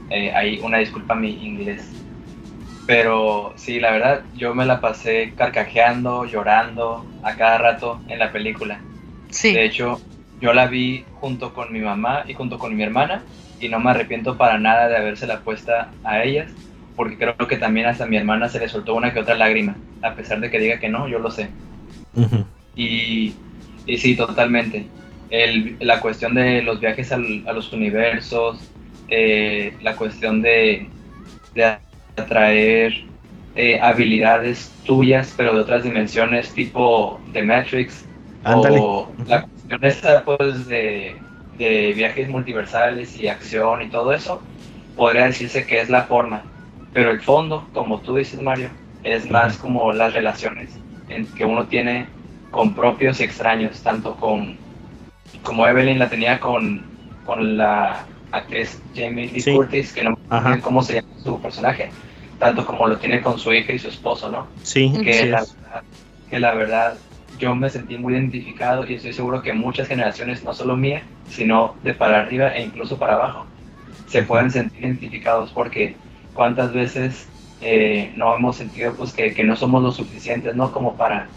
[0.09, 1.89] Eh, ahí una disculpa mi inglés.
[2.85, 8.31] Pero sí, la verdad, yo me la pasé carcajeando, llorando a cada rato en la
[8.31, 8.79] película.
[9.29, 9.53] Sí.
[9.53, 10.01] De hecho,
[10.41, 13.23] yo la vi junto con mi mamá y junto con mi hermana
[13.61, 16.51] y no me arrepiento para nada de habérsela puesta a ellas,
[16.95, 19.75] porque creo que también hasta a mi hermana se le soltó una que otra lágrima,
[20.01, 21.49] a pesar de que diga que no, yo lo sé.
[22.75, 23.33] Y,
[23.85, 24.91] y sí, totalmente.
[25.29, 28.71] El- la cuestión de los viajes al- a los universos,
[29.07, 30.89] eh, la cuestión de,
[31.53, 31.79] de
[32.17, 32.93] atraer
[33.55, 38.05] eh, habilidades tuyas, pero de otras dimensiones, tipo The Matrix,
[38.49, 39.79] o la cuestión
[40.25, 41.21] pues, de,
[41.57, 44.43] de viajes multiversales y acción y todo eso,
[44.95, 46.45] podría decirse que es la forma,
[46.93, 48.69] pero el fondo, como tú dices, Mario,
[49.03, 52.09] es más como las relaciones en que uno tiene
[52.51, 54.57] con propios y extraños, tanto con
[55.43, 56.83] como Evelyn la tenía con,
[57.25, 59.53] con la actriz Jamie Lee Sí.
[59.53, 60.55] Curtis, que no Ajá.
[60.55, 61.89] sé cómo se llama su personaje,
[62.39, 64.47] tanto como lo tiene con su hija y su esposo, ¿no?
[64.63, 65.55] Sí, que, sí la, es.
[65.61, 65.83] verdad,
[66.29, 66.97] que la verdad
[67.39, 71.75] yo me sentí muy identificado y estoy seguro que muchas generaciones, no solo mía, sino
[71.83, 73.45] de para arriba e incluso para abajo,
[74.07, 75.95] se pueden sentir identificados porque
[76.33, 77.27] cuántas veces
[77.61, 80.71] eh, no hemos sentido pues que, que no somos lo suficientes, ¿no?
[80.71, 81.27] Como para,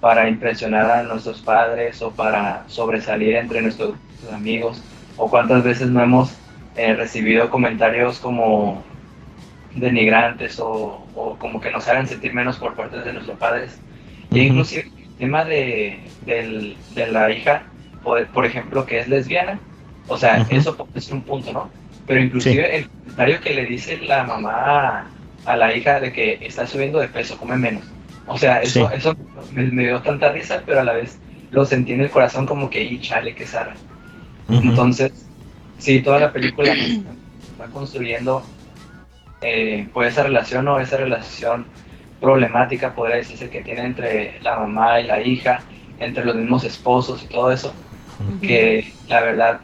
[0.00, 3.94] para impresionar a nuestros padres o para sobresalir entre nuestros
[4.32, 4.82] amigos
[5.16, 6.32] o cuántas veces no hemos
[6.76, 8.82] eh, recibido comentarios como
[9.74, 13.78] denigrantes o, o como que nos hagan sentir menos por parte de nuestros padres.
[14.30, 14.48] Y Ujú.
[14.48, 16.00] inclusive el tema de,
[17.10, 17.62] la hija,
[18.02, 19.58] por, por ejemplo, que es lesbiana,
[20.08, 21.70] o sea, eso puede ser un punto, ¿no?
[22.06, 25.10] Pero inclusive el comentario que le dice la mamá
[25.44, 27.84] a la hija de que está subiendo de peso, come menos.
[28.26, 28.96] O sea, eso, Sí.
[28.96, 29.14] eso
[29.52, 31.18] me, me dio tanta risa, pero a la vez
[31.50, 33.74] lo sentí en el corazón como que, y chale, que zarra.
[34.48, 34.62] Ujú.
[34.68, 35.28] Entonces,
[35.78, 36.74] sí, toda la película
[37.60, 38.42] va construyendo
[39.40, 41.66] eh, pues esa relación o esa relación
[42.20, 45.60] problemática, podría decirse, que tiene entre la mamá y la hija,
[45.98, 47.72] entre los mismos esposos y todo eso,
[48.40, 49.60] que la verdad,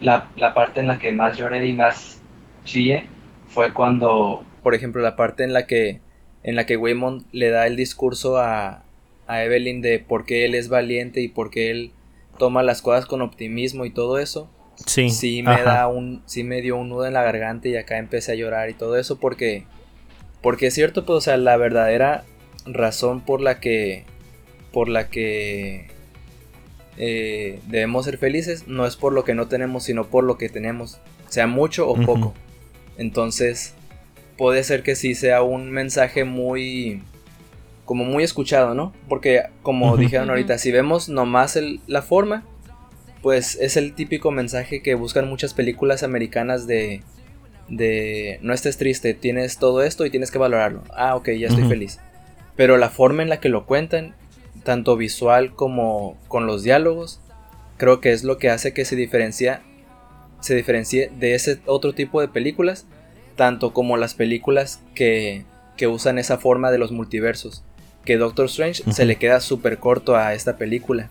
[0.00, 2.20] la, la parte en la que más lloré y más
[2.64, 3.08] chillé
[3.48, 6.00] fue cuando, Por ejemplo, la parte en la que
[6.44, 8.84] en la que Waymond le da el discurso a,
[9.26, 11.90] a Evelyn de por qué él es valiente y por qué él
[12.38, 14.48] toma las cosas con optimismo y todo eso.
[14.86, 15.62] Sí, Sí me ajá.
[15.64, 18.70] da un sí me dio un nudo en la garganta y acá empecé a llorar
[18.70, 19.64] y todo eso porque
[20.42, 22.24] porque es cierto, pues o sea, la verdadera
[22.66, 24.04] razón por la que
[24.72, 25.86] por la que
[26.96, 30.48] eh, debemos ser felices no es por lo que no tenemos, sino por lo que
[30.48, 32.34] tenemos, sea mucho o poco.
[32.98, 33.74] Entonces,
[34.36, 37.02] puede ser que sí sea un mensaje muy
[37.84, 38.94] como muy escuchado, ¿no?
[39.08, 42.42] Porque como dijeron ahorita, si vemos nomás el- la forma,
[43.22, 47.02] pues es el típico mensaje que buscan muchas películas americanas de
[47.68, 50.82] de no estés triste, tienes todo esto y tienes que valorarlo.
[50.94, 51.98] Ah, ok, ya estoy feliz.
[52.56, 54.14] Pero la forma en la que lo cuentan,
[54.64, 57.20] tanto visual como con los diálogos,
[57.78, 59.62] creo que es lo que hace que se diferencia
[60.40, 62.86] se diferencie de ese otro tipo de películas,
[63.36, 65.44] tanto como las películas que,
[65.76, 67.62] que usan esa forma de los multiversos.
[68.04, 71.08] Que Doctor Strange se le queda súper corto a esta película.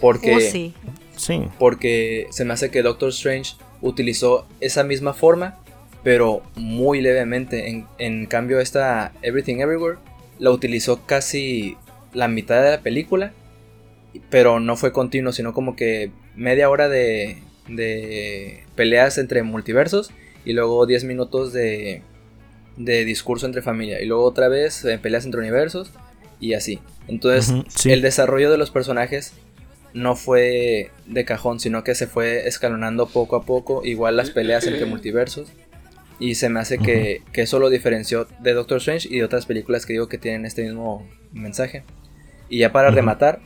[0.00, 0.74] Porque Oh, sí.
[1.16, 1.42] Sí.
[1.58, 5.58] porque se me hace que Doctor Strange utilizó esa misma forma,
[6.02, 7.70] pero muy levemente.
[7.70, 9.96] En, en cambio, esta Everything Everywhere
[10.38, 11.78] la utilizó casi
[12.12, 13.32] la mitad de la película,
[14.28, 20.10] pero no fue continuo, sino como que media hora de, de peleas entre multiversos
[20.46, 22.02] y luego 10 minutos de,
[22.78, 25.90] de discurso entre familia y luego otra vez eh, peleas entre universos
[26.40, 26.80] y así.
[27.08, 27.92] Entonces, sí.
[27.92, 29.34] el desarrollo de los personajes
[29.92, 34.66] no fue de cajón, sino que se fue escalonando poco a poco, igual las peleas
[34.66, 35.48] entre multiversos.
[36.18, 39.44] Y se me hace que, que eso lo diferenció de Doctor Strange y de otras
[39.44, 41.84] películas que digo que tienen este mismo mensaje.
[42.48, 43.40] Y ya para rematar,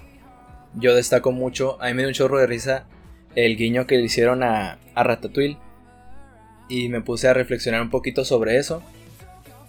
[0.75, 2.87] yo destaco mucho, a mí me dio un chorro de risa
[3.35, 5.59] el guiño que le hicieron a, a Ratatouille.
[6.71, 8.83] Y me puse a reflexionar un poquito sobre eso.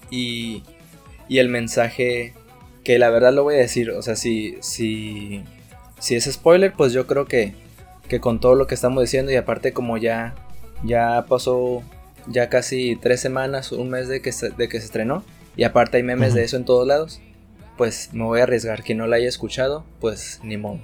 [0.09, 0.63] Y,
[1.27, 2.33] y el mensaje
[2.83, 5.43] que la verdad lo voy a decir, o sea, si, si,
[5.99, 7.53] si es spoiler, pues yo creo que,
[8.07, 10.35] que con todo lo que estamos diciendo y aparte como ya,
[10.83, 11.83] ya pasó
[12.27, 15.23] ya casi tres semanas, un mes de que se, de que se estrenó
[15.55, 17.21] y aparte hay memes de eso en todos lados,
[17.77, 18.83] pues me voy a arriesgar.
[18.83, 20.79] Quien no la haya escuchado, pues ni modo.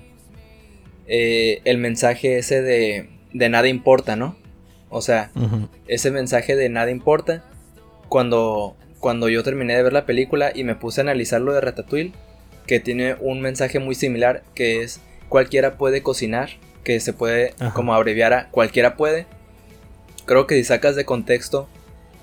[1.08, 4.36] eh, el mensaje ese de, de nada importa, ¿no?
[4.90, 5.32] O sea,
[5.88, 7.44] ese mensaje de nada importa,
[8.10, 11.62] cuando, cuando yo terminé de ver la película y me puse a analizar lo de
[11.62, 12.14] Ratatouille,
[12.66, 16.50] que tiene un mensaje muy similar, que es cualquiera puede cocinar,
[16.84, 17.74] que se puede Ajá.
[17.74, 19.26] como abreviar a cualquiera puede.
[20.26, 21.68] Creo que si sacas de contexto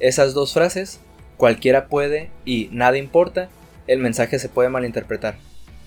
[0.00, 1.00] esas dos frases,
[1.36, 3.48] cualquiera puede y nada importa,
[3.86, 5.36] el mensaje se puede malinterpretar.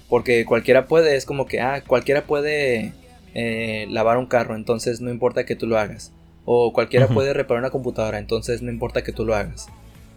[0.09, 2.93] Porque cualquiera puede es como que, ah, cualquiera puede
[3.33, 6.11] eh, lavar un carro, entonces no importa que tú lo hagas.
[6.49, 9.67] O cualquiera puede reparar una computadora, entonces no importa que tú lo hagas.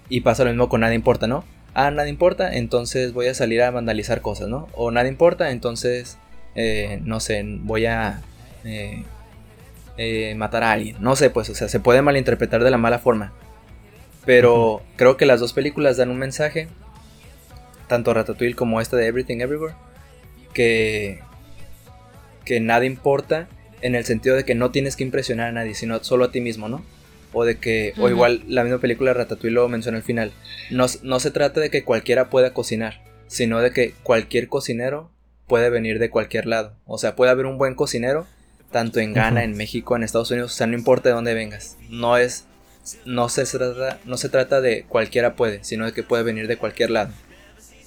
[0.08, 1.44] Y pasa lo mismo con nada importa, ¿no?
[1.74, 4.68] Ah, nada importa, entonces voy a salir a vandalizar cosas, ¿no?
[4.74, 6.18] O nada importa, entonces,
[6.54, 8.22] eh, no sé, voy a
[8.62, 9.02] eh,
[9.96, 10.98] eh, matar a alguien.
[11.00, 13.32] No sé, pues, o sea, se puede malinterpretar de la mala forma.
[14.24, 16.68] Pero creo que las dos películas dan un mensaje,
[17.88, 19.74] tanto Ratatouille como esta de Everything Everywhere,
[20.54, 21.22] que,
[22.44, 23.48] que nada importa
[23.82, 26.40] en el sentido de que no tienes que impresionar a nadie, sino solo a ti
[26.40, 26.84] mismo, ¿no?
[27.32, 30.32] O de que, o igual la misma película Ratatouille lo menciona al final,
[30.70, 35.10] no, no se trata de que cualquiera pueda cocinar, sino de que cualquier cocinero
[35.46, 36.76] puede venir de cualquier lado.
[36.86, 38.26] O sea, puede haber un buen cocinero,
[38.70, 41.76] tanto en Ghana, en México, en Estados Unidos, o sea, no importa de dónde vengas.
[41.88, 42.46] No es,
[43.04, 46.56] no se trata, no se trata de cualquiera puede, sino de que puede venir de
[46.56, 47.12] cualquier lado.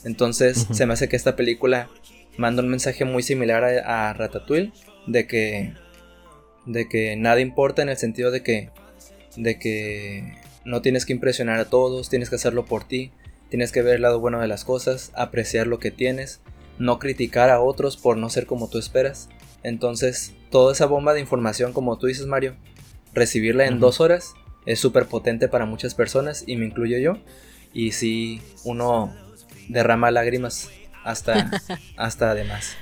[0.03, 1.89] Entonces, se me hace que esta película
[2.37, 4.73] manda un mensaje muy similar a, a Ratatouille,
[5.07, 5.73] de que,
[6.65, 8.69] de que nada importa en el sentido de que,
[9.35, 13.11] de que no tienes que impresionar a todos, tienes que hacerlo por ti,
[13.49, 16.41] tienes que ver el lado bueno de las cosas, apreciar lo que tienes,
[16.79, 19.29] no criticar a otros por no ser como tú esperas.
[19.63, 22.55] Entonces, toda esa bomba de información, como tú dices, Mario,
[23.13, 24.33] recibirla en dos horas
[24.65, 27.17] es súper potente para muchas personas y me incluyo yo.
[27.73, 29.13] Y si uno
[29.67, 30.69] derrama lágrimas
[31.03, 31.51] hasta,
[31.97, 32.75] hasta además.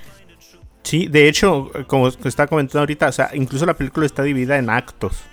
[0.83, 4.69] Sí, de hecho, como estaba comentando ahorita, o sea, incluso la película está dividida en
[4.69, 5.23] actos.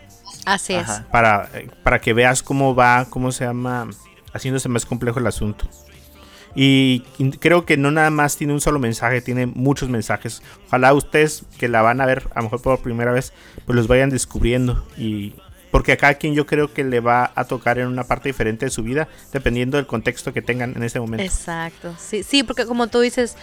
[0.44, 0.88] Así es.
[1.10, 1.48] Para,
[1.82, 3.88] para que veas cómo va, cómo se llama,
[4.32, 5.66] haciéndose más complejo el asunto.
[6.54, 10.42] Y y creo que no nada más tiene un solo mensaje, tiene muchos mensajes.
[10.66, 13.32] Ojalá ustedes que la van a ver a lo mejor por primera vez,
[13.66, 14.86] pues los vayan descubriendo.
[14.96, 15.34] Y
[15.70, 18.66] porque a cada quien yo creo que le va a tocar en una parte diferente
[18.66, 21.24] de su vida, dependiendo del contexto que tengan en ese momento.
[21.24, 21.94] Exacto.
[21.98, 23.36] Sí, sí, porque como tú dices,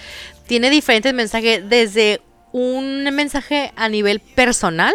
[0.48, 4.94] tiene diferentes mensajes, desde un mensaje a nivel personal,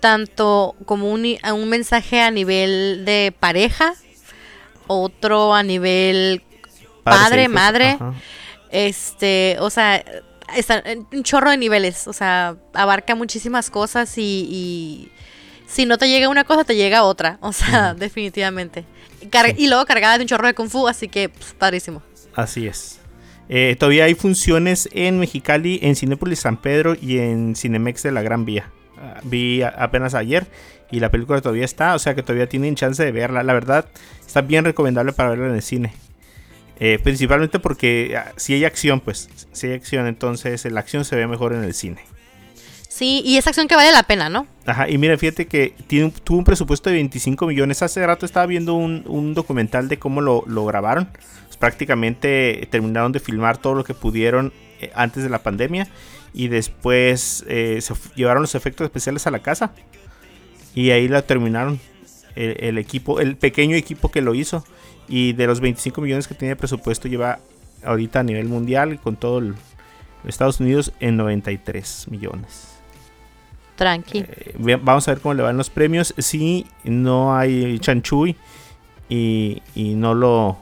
[0.00, 3.94] tanto como un, un mensaje a nivel de pareja,
[4.86, 8.14] otro a nivel e padre, madre, ajá.
[8.70, 10.04] este, o sea,
[10.54, 10.82] está
[11.12, 15.12] un chorro de niveles, o sea, abarca muchísimas cosas y, y
[15.66, 18.84] si no te llega una cosa, te llega otra, o sea, definitivamente.
[19.30, 22.02] Car- Y luego cargada de un chorro de kung fu, así que, pues, padrísimo.
[22.34, 23.00] Así es.
[23.48, 28.22] Eh, todavía hay funciones en Mexicali, en Cinépolis San Pedro y en Cinemex de la
[28.22, 28.70] Gran Vía.
[28.98, 30.46] Ah, vi apenas ayer
[30.90, 33.42] y la película todavía está, o sea que todavía tienen chance de verla.
[33.42, 33.86] La verdad,
[34.26, 35.92] está bien recomendable para verla en el cine.
[36.80, 41.14] Eh, principalmente porque ah, si hay acción, pues, si hay acción, entonces la acción se
[41.16, 42.00] ve mejor en el cine.
[42.94, 44.46] Sí, y es acción que vale la pena, ¿no?
[44.66, 47.82] Ajá, y mira, fíjate que tiene tuvo un presupuesto de 25 millones.
[47.82, 51.08] Hace rato estaba viendo un, documental de cómo lo, grabaron.
[51.46, 55.88] Pues prácticamente terminaron de filmar todo lo que pudieron eh, antes de la pandemia.
[56.32, 59.72] Y después eh, se llevaron los efectos especiales a la casa.
[60.72, 61.80] Y ahí la terminaron.
[62.36, 64.64] El, equipo, el pequeño equipo que lo hizo.
[65.08, 67.40] Y de los 25 millones que tiene presupuesto, lleva
[67.82, 69.56] ahorita a nivel mundial con todo el
[70.28, 72.73] Estados Unidos en 93 millones.
[73.76, 74.18] Tranqui.
[74.28, 76.14] Eh, vamos a ver cómo le van los premios.
[76.18, 78.36] Si no hay chanchuy
[79.08, 80.58] y, y no lo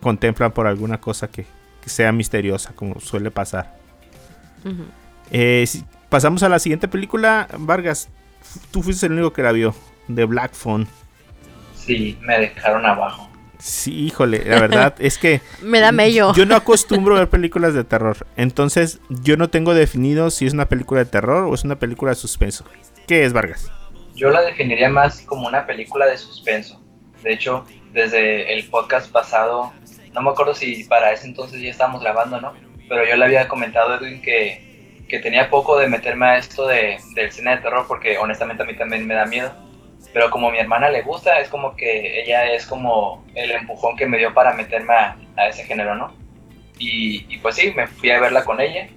[0.00, 1.46] contemplan por alguna cosa que,
[1.82, 3.78] que sea misteriosa, como suele pasar.
[5.30, 7.48] Eh, si- pasamos a la siguiente película.
[7.58, 8.08] Vargas,
[8.70, 9.74] tú fuiste el único que la vio,
[10.08, 10.86] de Black Phone.
[11.74, 13.29] Sí, me dejaron abajo.
[13.60, 16.32] Sí, híjole, la verdad es que Me da mello.
[16.34, 18.26] yo no acostumbro ver películas de terror.
[18.36, 22.10] Entonces, yo no tengo definido si es una película de terror o es una película
[22.10, 22.64] de suspenso.
[23.06, 23.70] ¿Qué es, Vargas?
[24.14, 26.80] Yo la definiría más como una película de suspenso.
[27.22, 29.72] De hecho, desde el podcast pasado,
[30.12, 32.52] no me acuerdo si para ese entonces ya estábamos grabando, ¿no?
[32.88, 36.66] Pero yo le había comentado a Edwin que, que tenía poco de meterme a esto
[36.66, 39.52] de, del cine de terror porque honestamente a mí también me da miedo.
[40.12, 44.06] Pero como mi hermana le gusta, es como que ella es como el empujón que
[44.06, 46.12] me dio para meterme a, a ese género, ¿no?
[46.78, 48.88] Y, y pues sí, me fui a verla con ella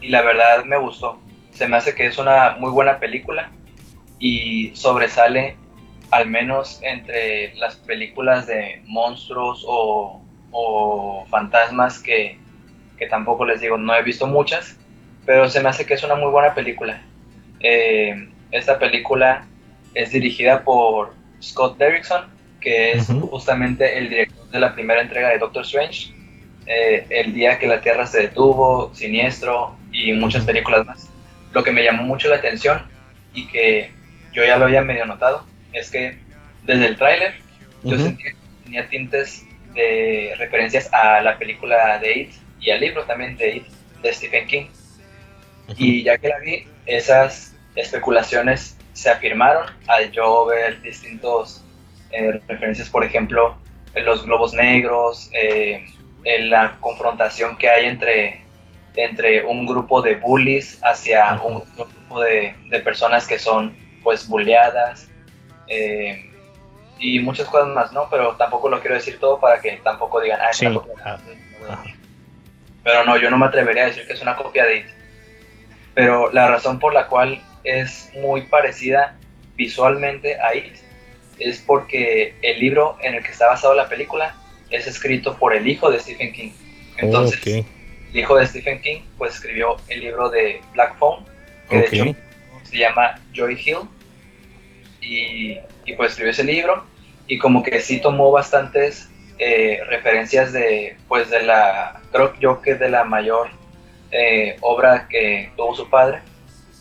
[0.00, 1.20] y la verdad me gustó.
[1.50, 3.50] Se me hace que es una muy buena película
[4.18, 5.56] y sobresale
[6.10, 12.38] al menos entre las películas de monstruos o, o fantasmas que,
[12.98, 14.78] que tampoco les digo, no he visto muchas,
[15.26, 17.02] pero se me hace que es una muy buena película.
[17.60, 19.46] Eh, esta película
[19.94, 22.26] es dirigida por Scott Derrickson,
[22.60, 26.12] que es justamente el director de la primera entrega de Doctor Strange,
[26.66, 31.08] eh, El día que la Tierra se detuvo, Siniestro y muchas películas más.
[31.52, 32.82] Lo que me llamó mucho la atención
[33.34, 33.90] y que
[34.32, 36.18] yo ya lo había medio notado es que
[36.64, 37.34] desde el tráiler
[37.82, 38.04] yo Ujú.
[38.04, 43.36] sentí que tenía tintes de referencias a la película de It y al libro también
[43.36, 43.66] de It
[44.02, 44.66] de Stephen King.
[45.76, 51.64] Y ya que la vi, esas especulaciones se afirmaron al yo ver distintos
[52.10, 53.56] eh, referencias, por ejemplo,
[53.94, 55.86] los globos negros, eh,
[56.24, 58.42] en la confrontación que hay entre,
[58.94, 65.08] entre un grupo de bullies hacia un grupo de, de personas que son pues bulleadas
[65.68, 66.30] eh,
[66.98, 68.08] y muchas cosas más, ¿no?
[68.10, 70.66] Pero tampoco lo quiero decir todo para que tampoco digan, ah, es Sí.
[70.66, 70.94] una copia.
[71.06, 71.84] Ah.
[72.82, 74.86] Pero no, yo no me atrevería a decir que es una copia de It.
[75.94, 79.16] Pero la razón por la cual es muy parecida
[79.56, 80.76] visualmente a It
[81.40, 84.34] es porque el libro en el que está basado la película
[84.70, 86.52] es escrito por el hijo de Stephen King.
[86.98, 87.64] Entonces, el
[88.12, 91.24] hijo de Stephen King pues escribió el libro de Black Phone,
[91.68, 92.16] que de hecho
[92.64, 93.78] se llama Joy Hill.
[95.00, 96.84] Y, y, pues escribió ese libro
[97.26, 102.74] y como que sí tomó bastantes eh, referencias de pues de la creo yo que
[102.74, 103.48] de la mayor
[104.10, 106.20] eh, obra que tuvo su padre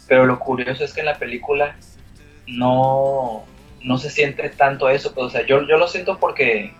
[0.10, 1.76] pero lo curioso es que en la película
[2.48, 3.45] no
[3.82, 6.74] no se siente tanto eso pues, o sea yo, yo lo siento porque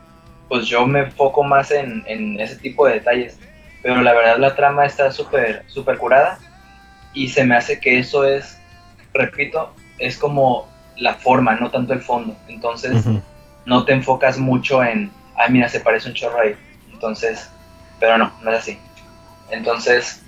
[0.50, 3.40] pues yo me enfoco más en, en ese tipo de detalles
[3.82, 6.40] pero la verdad la trama está súper súper curada
[7.14, 8.60] y se me hace que eso es
[9.14, 13.06] repito es como la forma no tanto el fondo entonces
[13.70, 16.56] no te enfocas mucho en, ah, mira, se parece un chorro ahí.
[16.92, 17.50] Entonces,
[18.00, 18.80] pero no, no es así.
[19.52, 20.24] Entonces,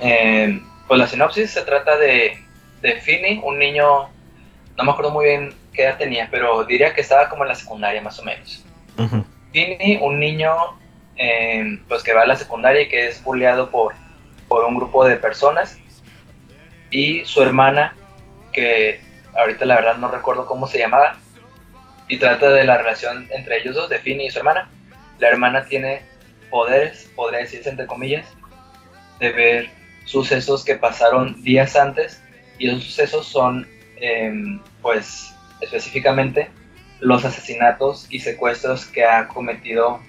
[0.00, 2.38] eh, pues la sinopsis se trata de,
[2.80, 4.08] de Finney, un niño,
[4.76, 7.54] no me acuerdo muy bien qué edad tenía, pero diría que estaba como en la
[7.54, 8.64] secundaria más o menos.
[8.98, 9.24] Ujú.
[9.52, 10.52] Finney, un niño
[11.16, 13.94] eh, pues que va a la secundaria y que es bulleado por,
[14.48, 15.78] por un grupo de personas
[16.90, 17.96] y su hermana
[18.52, 19.00] que
[19.36, 21.16] ahorita la verdad no recuerdo cómo se llamaba
[22.08, 24.68] y trata de la relación entre ellos dos, de Finney y su hermana.
[25.18, 26.02] La hermana tiene
[26.50, 28.26] poderes, podría decirse entre comillas,
[29.18, 29.70] de ver
[30.04, 32.20] sucesos que pasaron días antes
[32.58, 36.48] y esos sucesos son em, pues específicamente
[37.00, 40.00] los asesinatos y secuestros que ha cometido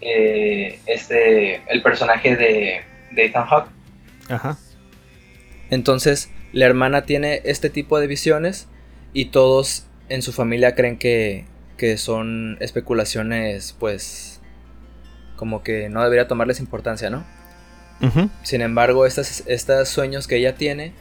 [0.00, 3.68] eh, este el personaje de, de Ethan Hawke.
[4.28, 4.56] Ajá.
[5.70, 8.68] Entonces, la hermana tiene este tipo de visiones
[9.12, 14.40] y todos en su familia creen que, que son especulaciones, pues,
[15.36, 17.24] como que no debería tomarles importancia, ¿no?
[18.42, 20.92] Sin embargo, estas, estos sueños que ella tiene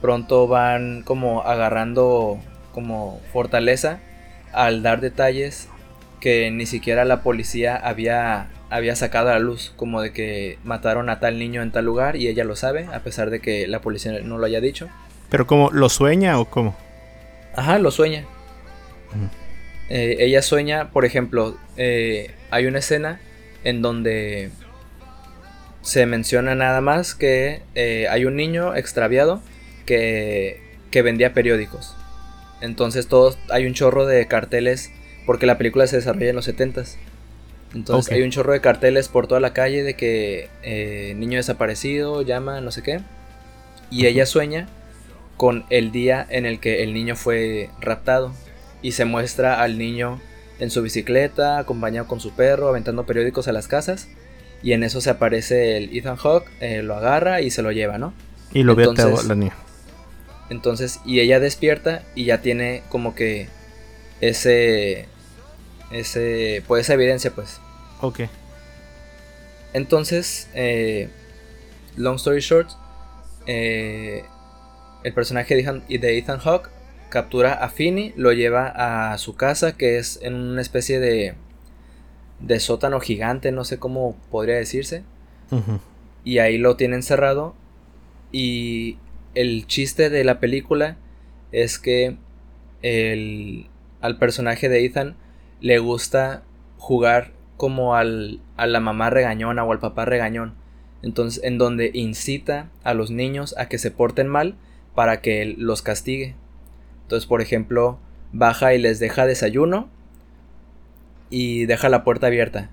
[0.00, 2.38] pronto van como agarrando
[2.72, 3.98] como fortaleza
[4.52, 5.68] al dar detalles
[6.20, 11.10] que ni siquiera la policía había, había sacado a la luz, como de que mataron
[11.10, 13.80] a tal niño en tal lugar y ella lo sabe, a pesar de que la
[13.80, 14.88] policía no lo haya dicho.
[15.28, 16.76] Pero como lo sueña o cómo?
[17.54, 18.24] Ajá, lo sueña.
[19.88, 23.20] Eh, ella sueña, por ejemplo, eh, hay una escena
[23.64, 24.50] en donde
[25.88, 29.40] se menciona nada más que eh, hay un niño extraviado
[29.86, 31.96] que, que vendía periódicos.
[32.60, 34.90] Entonces todos hay un chorro de carteles
[35.24, 36.96] porque la película se desarrolla en los 70s.
[37.74, 42.20] Entonces hay un chorro de carteles por toda la calle de que eh, niño desaparecido,
[42.20, 43.00] llama, no sé qué.
[43.90, 44.68] Y ella sueña
[45.38, 48.34] con el día en el que el niño fue raptado
[48.82, 50.20] y se muestra al niño
[50.58, 54.08] en su bicicleta, acompañado con su perro, aventando periódicos a las casas.
[54.62, 57.98] Y en eso se aparece el Ethan Hawke, eh, lo agarra y se lo lleva,
[57.98, 58.12] ¿no?
[58.52, 59.54] Y lo Entonces- atado la niña.
[60.50, 63.48] Entonces, y ella despierta y ya tiene como que
[64.20, 65.06] ese,
[65.92, 67.60] ese, pues esa evidencia, pues.
[68.00, 68.20] Ok.
[69.74, 71.08] Entonces, eh,
[71.96, 72.70] long story short,
[73.46, 74.24] eh,
[75.04, 76.70] el personaje de Ethan, Hawke
[77.10, 81.34] captura a Finney, lo lleva a su casa, que es en una especie de,
[82.40, 85.02] de sótano gigante, no sé cómo podría decirse,
[86.24, 87.54] y ahí lo tiene encerrado.
[88.32, 88.98] Y
[89.34, 90.96] el chiste de la película
[91.52, 92.16] es que
[92.82, 93.66] el,
[94.00, 95.16] al personaje de Ethan
[95.60, 96.42] le gusta
[96.76, 100.54] jugar como al, a la mamá regañona o al papá regañón.
[101.02, 104.56] Entonces, en donde incita a los niños a que se porten mal
[104.94, 106.34] para que él los castigue.
[107.02, 107.98] Entonces, por ejemplo,
[108.32, 109.88] baja y les deja desayuno
[111.30, 112.70] y deja la puerta abierta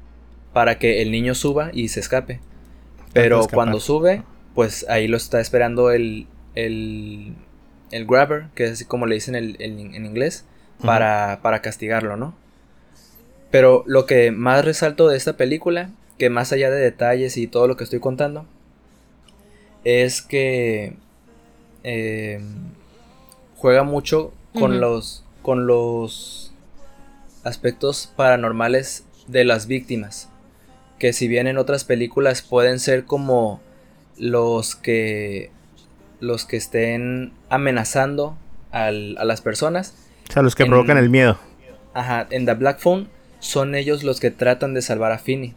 [0.53, 2.39] para que el niño suba y se escape.
[3.13, 7.33] Pero cuando sube, pues ahí lo está esperando el, el,
[7.91, 10.45] el grabber, que es así como le dicen el- el- en inglés,
[10.85, 12.35] para, para castigarlo, ¿no?
[13.51, 17.67] Pero lo que más resalto de esta película, que más allá de detalles y todo
[17.67, 18.45] lo que estoy contando,
[19.83, 20.95] es que
[21.83, 22.41] eh,
[23.57, 26.53] juega mucho con los con los
[27.45, 30.29] aspectos paranormales de las víctimas
[30.99, 33.61] que si bien en otras películas pueden ser como
[34.17, 35.51] los que
[36.21, 38.37] los que estén amenazando
[38.71, 39.93] al- a las personas
[40.29, 41.37] O sea, los que En- provocan el miedo.
[41.93, 43.07] Ajá, en The Black Phone
[43.39, 45.53] son ellos los que tratan de salvar a Finney.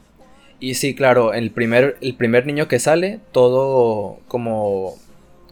[0.61, 4.95] Y sí, claro, el primer, el primer niño que sale, todo como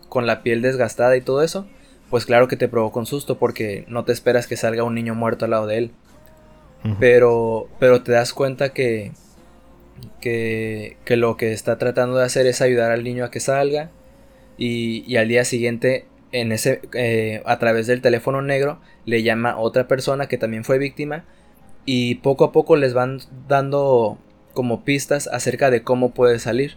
[0.08, 1.66] con la piel desgastada y todo eso,
[2.10, 5.14] pues claro que te provoca un susto porque no te esperas que salga un niño
[5.14, 5.90] muerto al lado de él.
[7.00, 9.12] Pero, pero te das cuenta que,
[10.20, 13.90] que, que lo que está tratando de hacer es ayudar al niño a que salga.
[14.58, 19.50] Y, y al día siguiente, en ese, eh, a través del teléfono negro, le llama
[19.50, 21.24] a otra persona que también fue víctima.
[21.84, 24.18] Y poco a poco les van dando
[24.54, 26.76] como pistas acerca de cómo puede salir.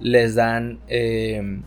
[0.00, 0.78] Les dan...
[0.88, 1.60] eh,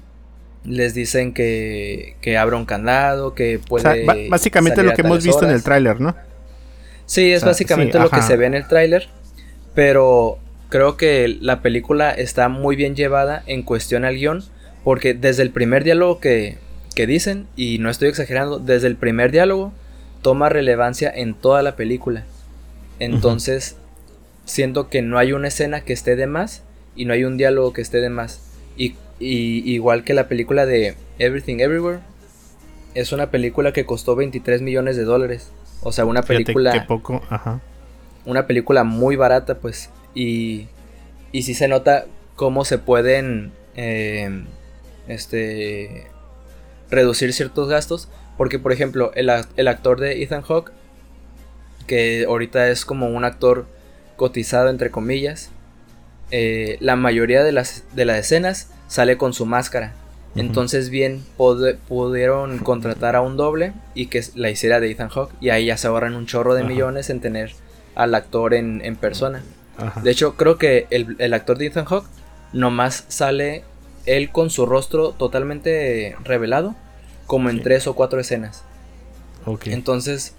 [0.66, 4.04] les dicen que, que abra un candado, que O puede...
[4.04, 6.16] sea, básicamente lo que hemos visto en el tráiler, ¿no?
[7.06, 9.08] Sí, es O sea, básicamente sí, lo que se ve en el tráiler,
[9.74, 10.40] pero
[10.70, 14.44] creo que la película está muy bien llevada en cuestión al guion,
[14.84, 16.58] porque desde el primer diálogo que,
[16.96, 19.74] que dicen, y no estoy exagerando, desde el primer diálogo
[20.22, 22.26] toma relevancia en toda la película.
[23.00, 23.76] Entonces,
[24.46, 26.64] siento que no hay una escena que esté de más
[26.96, 28.42] y no hay un diálogo que esté de más.
[28.78, 32.00] Y, y igual que la película de Everything Everywhere,
[32.96, 35.52] es una película que costó 23 millones de dólares.
[35.88, 37.62] O sea, una Fíjate película poco, ajá.
[38.26, 39.92] una película muy barata, pues.
[40.16, 40.68] Y,
[41.32, 42.06] y sí se nota
[42.36, 44.44] cómo se pueden eh,
[45.08, 46.08] este,
[46.90, 48.10] reducir ciertos gastos.
[48.36, 50.72] Porque, por ejemplo, el, el actor de Ethan Hawke,
[51.86, 53.68] que ahorita es como un actor
[54.16, 55.52] cotizado, entre comillas,
[56.32, 59.94] eh, la mayoría de las, de las escenas sale con su máscara.
[60.36, 65.34] Entonces bien pod- pudieron contratar a un doble y que la hiciera de Ethan Hawke
[65.40, 66.70] y ahí ya se ahorran un chorro de Ajá.
[66.70, 67.52] millones en tener
[67.96, 69.44] al actor en, en persona.
[69.78, 70.02] Ajá.
[70.02, 72.08] De hecho creo que el, el actor de Ethan Hawke
[72.54, 73.64] nomás sale
[74.06, 76.76] él con su rostro totalmente revelado
[77.28, 77.64] como en Sí.
[77.64, 78.64] tres o cuatro escenas.
[79.66, 80.36] Entonces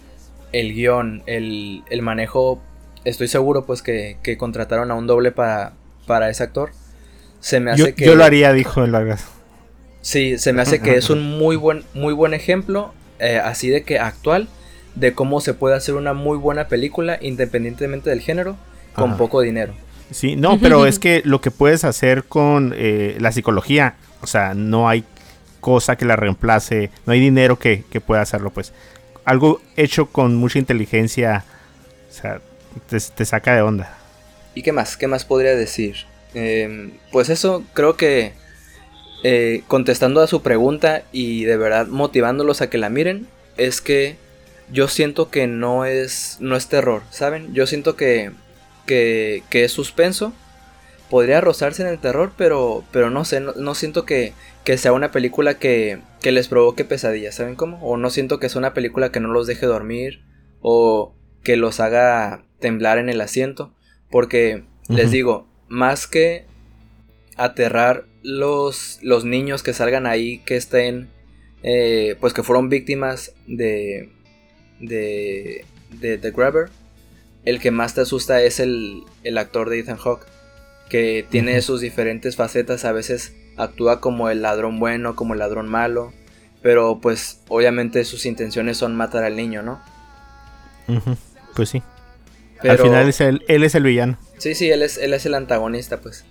[0.53, 2.61] el guion, el, el manejo,
[3.05, 5.73] estoy seguro pues que, que contrataron a un doble para,
[6.07, 6.71] para ese actor.
[7.41, 8.05] Se me hace yo, que...
[8.05, 9.25] yo lo haría, dijo el Vargas.
[10.07, 13.83] Sí, se me hace que es un muy buen, muy buen ejemplo, eh, así de
[13.83, 14.47] que actual,
[14.95, 18.57] de cómo se puede hacer una muy buena película independientemente del género,
[18.95, 19.19] con Ajá.
[19.19, 19.75] poco dinero.
[20.13, 24.55] Sí, no, pero es que lo que puedes hacer con eh, la psicología, o sea,
[24.55, 25.03] no hay
[25.59, 28.73] cosa que la reemplace, no hay dinero que, que pueda hacerlo, pues.
[29.25, 31.45] Algo hecho con mucha inteligencia,
[32.09, 32.41] o sea,
[32.89, 33.99] te, te saca de onda.
[34.55, 34.97] ¿Y qué más?
[34.97, 35.97] ¿Qué más podría decir?
[36.33, 38.46] Eh, pues eso, creo que
[39.23, 44.17] eh, contestando a su pregunta y de verdad motivándolos a que la miren, es que
[44.71, 47.55] yo siento que no es, no es terror, ¿saben?
[47.55, 48.33] Yo siento que,
[48.87, 50.33] que, que es suspenso.
[51.09, 54.33] Podría rozarse en el terror, pero, pero no sé, no, no siento que,
[54.65, 57.79] que sea una película que, que les provoque pesadillas, ¿saben cómo?
[57.81, 60.25] O no siento que sea una película que no los deje dormir
[60.61, 61.15] o
[61.45, 63.73] que los haga temblar en el asiento.
[64.11, 66.47] Porque les digo, más que
[67.37, 71.09] aterrar los, los niños que salgan ahí, que estén,
[71.63, 74.11] eh, pues que fueron víctimas de,
[74.81, 75.65] de,
[76.01, 76.69] de The Grabber,
[77.45, 80.27] el que más te asusta es el, el actor de Ethan Hawke,
[80.91, 85.69] que tiene sus diferentes facetas, a veces actúa como el ladrón bueno, como el ladrón
[85.69, 86.13] malo,
[86.63, 89.81] pero pues obviamente sus intenciones son matar al niño, ¿no?
[91.55, 91.81] Pues sí.
[92.61, 94.19] Pero, Al final es el, él es el villano.
[94.39, 96.25] Sí, sí, él es, él es el antagonista, pues.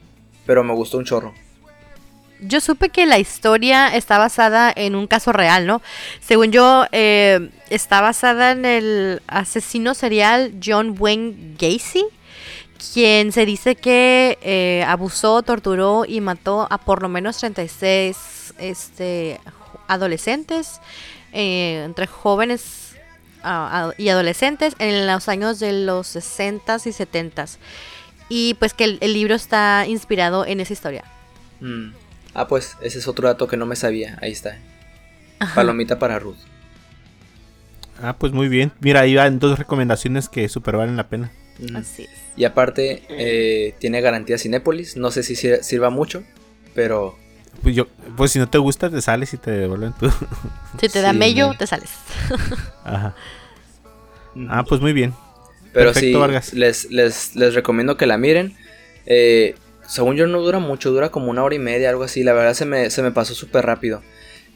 [0.46, 1.34] Pero me gustó un chorro.
[2.42, 5.82] Yo supe que la historia está basada en un caso real, ¿no?
[6.20, 12.06] Según yo, eh, está basada en el asesino serial John Wayne Gacy,
[12.94, 19.40] quien se dice que eh, abusó, torturó y mató a por lo menos 36 este,
[19.88, 20.82] adolescentes,
[21.32, 22.96] eh, entre jóvenes
[23.98, 27.58] y adolescentes, en los años de los 60s y 70s.
[28.28, 31.04] Y pues que el- el libro está inspirado en esa historia.
[31.62, 31.90] Mm.
[32.36, 34.20] Ah, pues ese es otro dato que no me sabía.
[34.22, 34.60] Ahí está.
[35.56, 36.38] Palomita para Ruth.
[38.02, 38.72] Ah, pues muy bien.
[38.82, 41.32] Mira, ahí van dos recomendaciones que super valen la pena.
[41.60, 41.78] Mm.
[41.78, 42.10] Así es.
[42.36, 44.98] Y aparte, eh, tiene garantía Cinépolis.
[44.98, 46.24] No sé si sir- sirva mucho,
[46.74, 47.18] pero
[47.64, 50.10] Pues yo, pues si no te gusta, te sales y te devuelven tú.
[50.80, 51.90] Si te da Sí, mello, me- te sales.
[52.84, 53.16] Ajá.
[54.50, 55.14] Ah, pues muy bien.
[55.72, 56.54] Pero Perfecto, sí, Vargas.
[56.54, 58.58] Les, les, les recomiendo que la miren.
[59.06, 59.56] Eh,
[59.88, 62.24] según yo no dura mucho, dura como una hora y media, algo así.
[62.24, 64.02] La verdad se me, se me pasó súper rápido.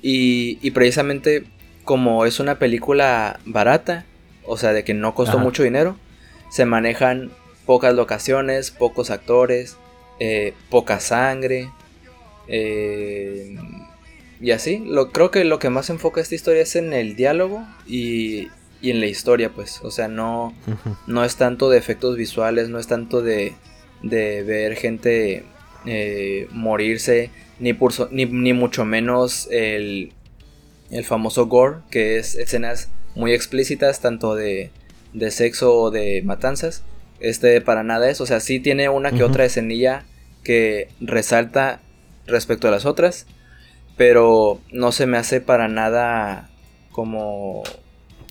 [0.02, 1.46] Y, y precisamente
[1.84, 4.06] como es una película barata,
[4.46, 5.44] o sea, de que no costó Ajá.
[5.44, 5.98] mucho dinero,
[6.52, 7.32] se manejan
[7.66, 9.78] pocas locaciones, pocos actores,
[10.20, 11.70] eh, poca sangre.
[12.48, 13.56] eh,
[14.42, 17.62] y así, lo, creo que lo que más enfoca esta historia es en el diálogo
[17.86, 18.48] y,
[18.82, 19.82] y en la historia, pues.
[19.84, 20.54] O sea, no,
[21.08, 23.54] no es tanto de efectos visuales, no es tanto de,
[24.04, 25.44] de ver gente
[25.86, 30.14] eh, morirse, ni, por so- ni, ni mucho menos el,
[30.92, 34.72] el famoso gore, que es escenas muy explícitas, tanto de,
[35.14, 36.84] de sexo o de matanzas.
[37.20, 40.06] Este para nada es, o sea, sí tiene una que otra escenilla
[40.44, 41.82] que resalta
[42.28, 43.26] respecto a las otras,
[43.98, 46.50] pero no se me hace para nada
[46.92, 47.64] como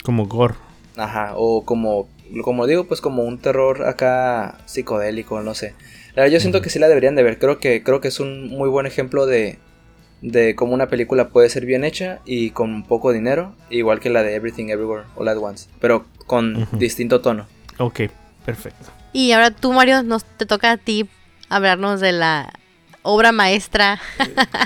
[0.02, 0.54] Como gore.
[0.96, 2.08] Ajá, o como,
[2.42, 5.74] como digo, pues como un terror acá psicodélico, no sé.
[6.14, 7.38] La verdad, yo siento que sí la deberían de ver.
[7.38, 9.58] Creo que, creo que es un muy buen ejemplo de,
[10.20, 14.22] de cómo una película puede ser bien hecha y con poco dinero, igual que la
[14.22, 17.46] de Everything Everywhere All at Once, pero con distinto tono.
[17.78, 18.00] Ok,
[18.44, 18.90] perfecto.
[19.12, 21.08] Y ahora tú, Mario, nos te toca a ti
[21.48, 22.52] hablarnos de la
[23.02, 23.98] obra maestra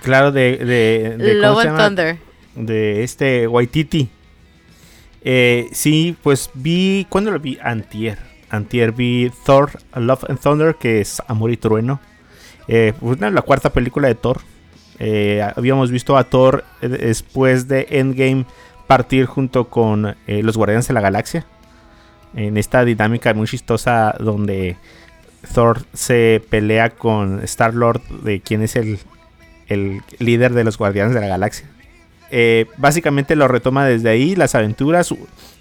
[0.02, 0.56] Claro, de.
[0.56, 1.84] de, de ¿cómo Love se and llama?
[1.86, 2.16] Thunder.
[2.56, 4.08] de este Waititi.
[5.24, 7.58] Eh, sí, pues vi, ¿cuándo lo vi?
[7.62, 8.18] Antier.
[8.50, 12.00] Antier vi Thor, Love and Thunder, que es Amor y Trueno.
[12.68, 14.40] Eh, pues, la cuarta película de Thor.
[14.98, 18.44] Eh, habíamos visto a Thor eh, después de Endgame
[18.86, 21.46] partir junto con eh, los Guardianes de la Galaxia.
[22.34, 24.76] En esta dinámica muy chistosa donde
[25.54, 28.98] Thor se pelea con Star Lord de quién es el,
[29.66, 31.68] el líder de los Guardianes de la Galaxia.
[32.34, 35.12] Eh, básicamente lo retoma desde ahí, las aventuras.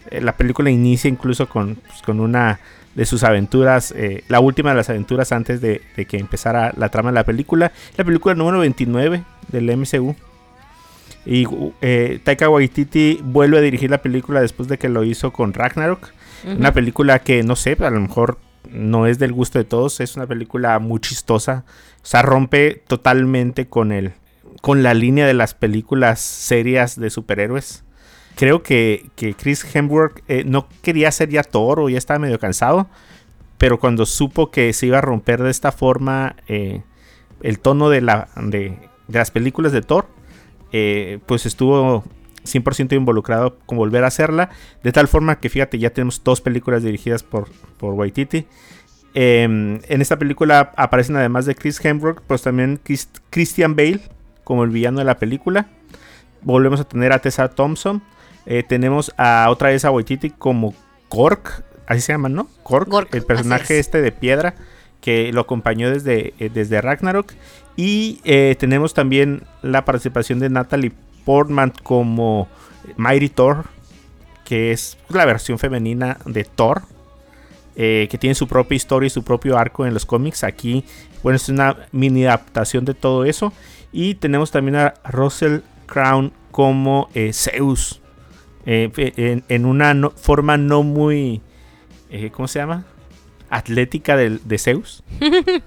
[0.10, 2.62] eh, la película inicia incluso con, pues, con una
[2.96, 6.88] de sus aventuras, eh, la última de las aventuras antes de, de que empezara la
[6.88, 7.74] trama de la película.
[7.98, 10.16] La película número 29 del MCU.
[11.26, 11.46] Y
[12.24, 16.10] Taika Waititi vuelve a dirigir la película después de que lo hizo con Ragnarok.
[16.46, 18.40] Una película que no sé, a lo mejor
[18.72, 20.00] no es del gusto de todos.
[20.00, 21.64] Es una película muy chistosa.
[22.02, 24.14] O sea, rompe totalmente con el.
[24.62, 27.84] Con la línea de las películas serias de superhéroes.
[28.36, 32.40] Creo que, que Chris Hemsworth eh, no quería ser ya Thor o ya estaba medio
[32.40, 32.88] cansado.
[33.58, 36.82] Pero cuando supo que se iba a romper de esta forma eh,
[37.42, 40.08] el tono de, la, de, las películas de Thor,
[40.72, 42.04] eh, pues estuvo
[42.46, 44.50] 100% involucrado con volver a hacerla.
[44.84, 48.46] De tal forma que, fíjate, ya tenemos dos películas dirigidas por, por Waititi.
[49.14, 54.02] Eh, en esta película aparecen además de Chris Hemsworth, pues también Chris- Christian Bale
[54.44, 55.68] como el villano de la película.
[56.42, 58.02] Volvemos a tener a Tessa Thompson.
[58.46, 60.74] Eh, tenemos a otra vez a Waititi como
[61.10, 62.48] Cork, así se llama, ¿no?
[62.64, 63.88] Cork, Gork, el personaje es.
[63.88, 64.56] este de piedra
[65.02, 67.34] que lo acompañó desde, eh, desde Ragnarok.
[67.76, 70.92] Y eh, tenemos también la participación de Natalie
[71.26, 72.48] Portman como
[72.98, 73.66] Mighty Thor,
[74.46, 76.84] que es la versión femenina de Thor,
[77.76, 80.44] eh, que tiene su propia historia y su propio arco en los cómics.
[80.44, 80.86] Aquí,
[81.24, 83.54] bueno, es una mini adaptación de todo eso.
[83.92, 88.02] Y tenemos también a Russell Crown como eh, Zeus,
[88.66, 91.42] eh, en, en una no- forma no muy,
[92.10, 92.86] eh, ¿cómo se llama?
[93.50, 95.04] Atlética del- de Zeus.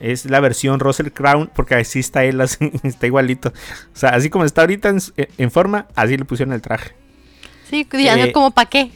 [0.00, 3.50] Es la versión Russell Crown, porque así está él, así, está igualito.
[3.50, 4.98] O sea, así como está ahorita en,
[5.36, 6.92] en forma, así le pusieron el traje.
[7.68, 8.92] Sí, ya no Eh, como pa' qué.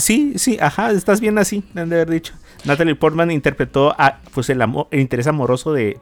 [0.00, 2.34] Sí, sí, ajá, estás bien así, han de haber dicho.
[2.64, 5.98] Natalie Portman interpretó a, pues el, amo- el interés amoroso de,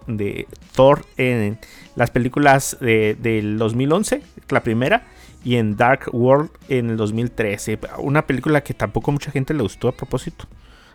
[0.74, 1.58] Thor en
[1.96, 5.04] las películas de- del 2011, la primera,
[5.44, 7.78] y en Dark World en el 2013.
[7.98, 10.46] Una película que tampoco mucha gente le gustó a propósito.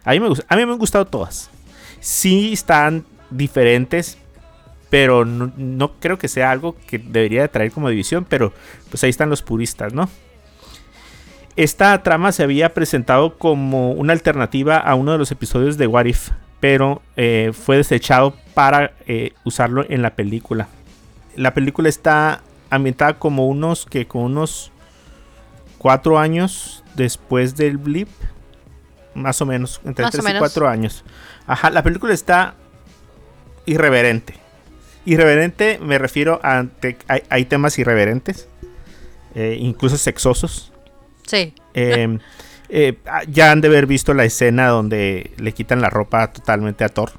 [0.05, 1.49] A mí me, a mí me han gustado todas.
[1.99, 4.17] Sí están diferentes,
[4.89, 8.53] pero no, creo que sea algo que debería de traer como división, pero
[8.89, 10.09] pues ahí están los puristas, ¿no?
[11.57, 16.05] Esta trama se había presentado como una alternativa a uno de los episodios de What
[16.05, 16.29] If,
[16.59, 20.67] pero eh, fue desechado para eh, usarlo en la película.
[21.35, 24.71] La película está ambientada como unos que con unos
[25.79, 28.09] cuatro años después del blip,
[29.15, 30.39] más o menos, entre Más o 3 y menos.
[30.39, 31.03] 4 años.
[31.47, 32.53] Ajá, la película está
[33.65, 34.35] irreverente.
[35.05, 38.47] Irreverente me refiero a te- hay, hay temas irreverentes,
[39.33, 40.71] eh, incluso sexosos.
[41.27, 41.53] Sí.
[41.75, 42.17] Eh,
[42.69, 42.97] eh,
[43.29, 47.11] ya han de haber visto la escena donde le quitan la ropa totalmente a Thor.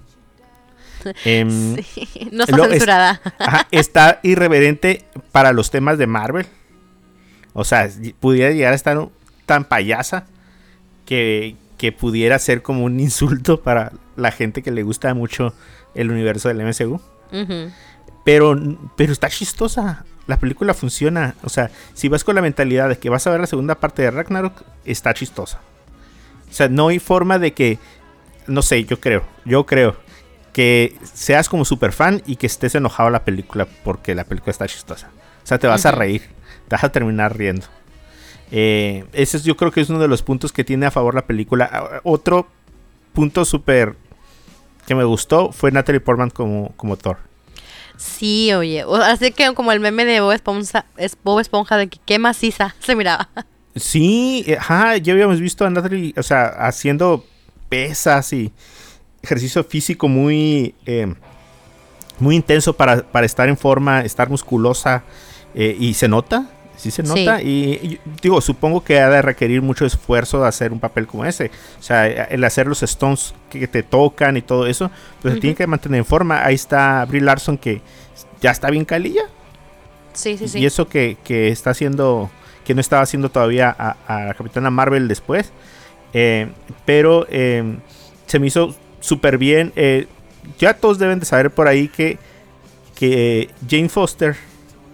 [1.25, 3.21] Em, Sí, no está Lo- es- censurada.
[3.39, 6.47] Ajá, está irreverente para los temas de Marvel.
[7.53, 7.89] O sea,
[8.21, 9.09] pudiera llegar a estar
[9.47, 10.27] tan payasa
[11.07, 15.55] que, que pudiera ser como un insulto para la gente que le gusta mucho
[15.95, 17.01] el universo del MCU.
[18.25, 18.57] Pero,
[18.97, 20.05] pero está chistosa.
[20.29, 21.35] La película funciona.
[21.43, 24.03] O sea, si vas con la mentalidad de que vas a ver la segunda parte
[24.03, 25.59] de Ragnarok, está chistosa.
[26.49, 27.79] O sea, no hay forma de que,
[28.47, 29.97] no sé, yo creo, yo creo
[30.53, 34.51] que seas como super fan y que estés enojado a la película porque la película
[34.51, 35.09] está chistosa.
[35.43, 36.23] O sea, te vas a reír,
[36.69, 37.67] te vas a terminar riendo.
[38.51, 41.15] Eh, ese es, yo creo que es uno de los puntos que tiene a favor
[41.15, 41.69] la película.
[41.73, 42.49] Ah, Otro
[43.15, 43.97] punto súper
[44.87, 47.28] que me gustó fue Natalie Portman como, como Thor.
[47.99, 48.85] Sí, oye.
[49.03, 52.75] Así que como el meme de Bob Esponja, es Bob Esponja de que qué maciza
[52.81, 53.29] se miraba.
[53.77, 57.25] Sí, ajá, ya habíamos visto a Natalie, o sea, haciendo
[57.69, 58.53] pesas y
[59.23, 61.13] ejercicio físico muy, eh,
[62.19, 65.05] muy intenso para, para estar en forma, estar musculosa
[65.55, 67.09] eh, y se nota, sí se Sí.
[67.27, 67.43] nota.
[67.43, 67.49] Y,
[67.83, 71.51] y digo, supongo que ha de requerir mucho esfuerzo hacer un papel como ese.
[71.79, 75.55] O sea, el hacer los stones que te tocan y todo eso, pues se tiene
[75.57, 76.43] que mantener en forma.
[76.45, 77.83] Ahí está Brie Larson que
[78.41, 79.25] ya está bien calilla.
[80.15, 80.59] Sí, sí, sí.
[80.61, 82.31] Y eso que, que está haciendo,
[82.65, 85.53] que no estaba haciendo todavía a, a la Capitana Marvel después.
[86.15, 86.49] Eh,
[86.87, 87.77] pero eh,
[88.27, 89.73] se me hizo súper bien.
[89.77, 90.07] eh,
[90.59, 92.19] ya todos deben de saber por ahí que,
[92.97, 94.37] que Jane Foster,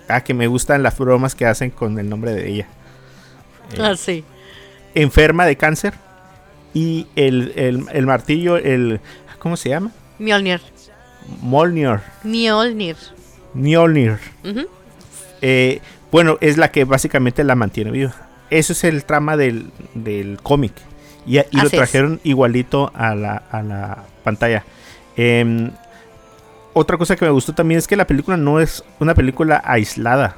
[0.08, 2.66] ah, que me gustan las bromas que hacen con el nombre de ella,
[3.72, 4.24] eh, Ah, sí.
[4.94, 5.94] enferma de cáncer.
[6.72, 9.00] Y el, el- el martillo, el...
[9.38, 9.92] ¿Cómo se llama?
[10.18, 10.60] Mjolnir.
[11.40, 12.00] Molnir.
[12.24, 12.96] Mjolnir.
[13.54, 14.18] Mjolnir.
[15.42, 15.80] Eh,
[16.10, 18.14] bueno, es la que básicamente la mantiene viva.
[18.50, 20.72] Eso es el trama del, del cómic.
[21.26, 21.70] Y, y lo es.
[21.70, 24.64] trajeron igualito a la, a la pantalla.
[25.16, 25.70] Em,
[26.74, 30.36] otra cosa que me gustó también es que la película no es una película aislada.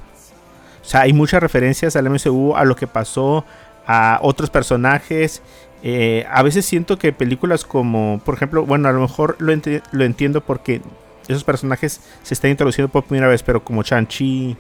[0.82, 3.44] O sea, hay muchas referencias al MCU, a lo que pasó,
[3.86, 5.42] a otros personajes.
[5.82, 9.82] Eh, a veces siento que películas como, por ejemplo, bueno, a lo mejor lo, enti-
[9.92, 10.80] lo entiendo porque
[11.28, 14.56] esos personajes se están introduciendo por primera vez, pero como Chan-Chi,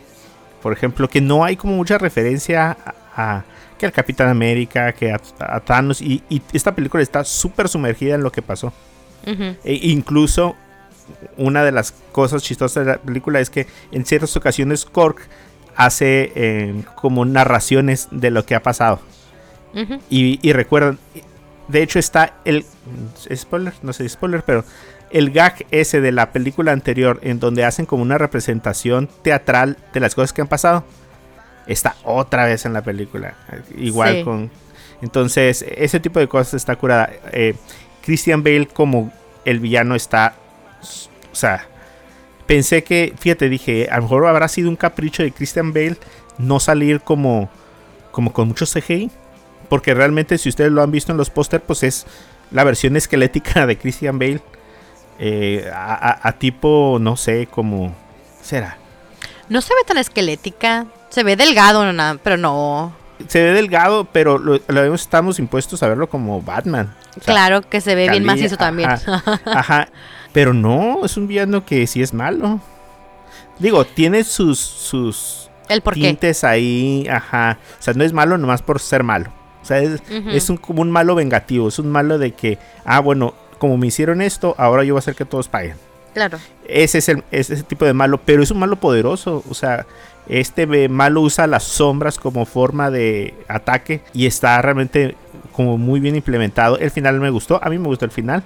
[0.62, 3.44] por ejemplo, que no hay como mucha referencia a, a-
[3.78, 8.14] que al Capitán América, que a, a Thanos, y, y esta película está súper sumergida
[8.14, 8.72] en lo que pasó.
[9.64, 10.56] E incluso
[11.36, 15.20] una de las cosas chistosas de la película es que en ciertas ocasiones Cork
[15.76, 19.00] hace eh, como narraciones de lo que ha pasado.
[20.08, 20.98] Y, y recuerdan,
[21.68, 22.64] de hecho está el
[23.34, 24.64] spoiler, no sé spoiler, pero
[25.10, 30.00] el gag ese de la película anterior en donde hacen como una representación teatral de
[30.00, 30.82] las cosas que han pasado,
[31.66, 33.34] está otra vez en la película,
[33.76, 34.24] igual Sí.
[34.24, 34.50] con
[35.02, 37.10] entonces ese tipo de cosas está curada.
[37.32, 37.54] Eh,
[38.02, 39.12] Christian Bale como
[39.44, 40.36] el villano está,
[40.80, 41.66] o sea,
[42.46, 45.96] pensé que, fíjate, dije, a lo mejor habrá sido un capricho de Christian Bale
[46.38, 47.48] no salir como
[48.10, 49.10] como con mucho CGI.
[49.68, 52.06] Porque realmente, si ustedes lo han visto en los póster, pues es
[52.50, 54.40] la versión esquelética de Christian Bale.
[55.18, 57.88] eh, a, a- a tipo, no sé, como.
[57.88, 58.78] ¿qué ¿Será?
[59.48, 60.86] No se ve tan esquelética.
[61.10, 62.94] Se ve delgado, no, pero no.
[63.28, 64.56] Se ve delgado, pero lo,
[64.94, 66.94] estamos impuestos a verlo como Batman.
[67.18, 68.90] O sea, claro que se ve bien macizo también.
[68.90, 69.88] Ajá, ajá.
[70.36, 72.60] Pero no, es un villano que sí es malo.
[73.58, 76.00] Digo, tiene sus, sus El por qué.
[76.00, 77.58] tintes ahí, ajá.
[77.80, 79.32] O sea, no es malo nomás por ser malo.
[79.62, 81.68] O sea, es, es un, como un malo vengativo.
[81.68, 85.00] Es un malo de que, ah, bueno, como me hicieron esto, ahora yo voy a
[85.00, 85.76] hacer que todos paguen.
[86.12, 86.36] Claro.
[86.68, 89.42] Ese es el, es ese tipo de malo, pero es un malo poderoso.
[89.48, 89.86] O sea,
[90.28, 95.16] este malo usa las sombras como forma de ataque y está realmente
[95.52, 96.76] como muy bien implementado.
[96.76, 98.42] El final me gustó, a mí me gustó el final.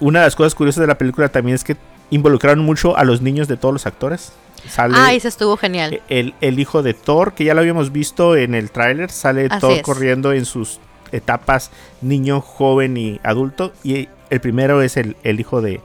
[0.00, 1.76] Una de las cosas curiosas de la película también es que
[2.10, 4.32] involucraron mucho a los niños de todos los actores.
[4.68, 6.00] Sale Ah, ese estuvo genial.
[6.08, 9.60] el, el hijo de Thor, que ya lo habíamos visto en el tráiler, sale Así
[9.60, 9.82] Thor es.
[9.82, 10.80] corriendo en sus
[11.12, 11.70] etapas
[12.00, 13.72] niño, joven y adulto.
[13.84, 15.80] Y el primero es el, el hijo de,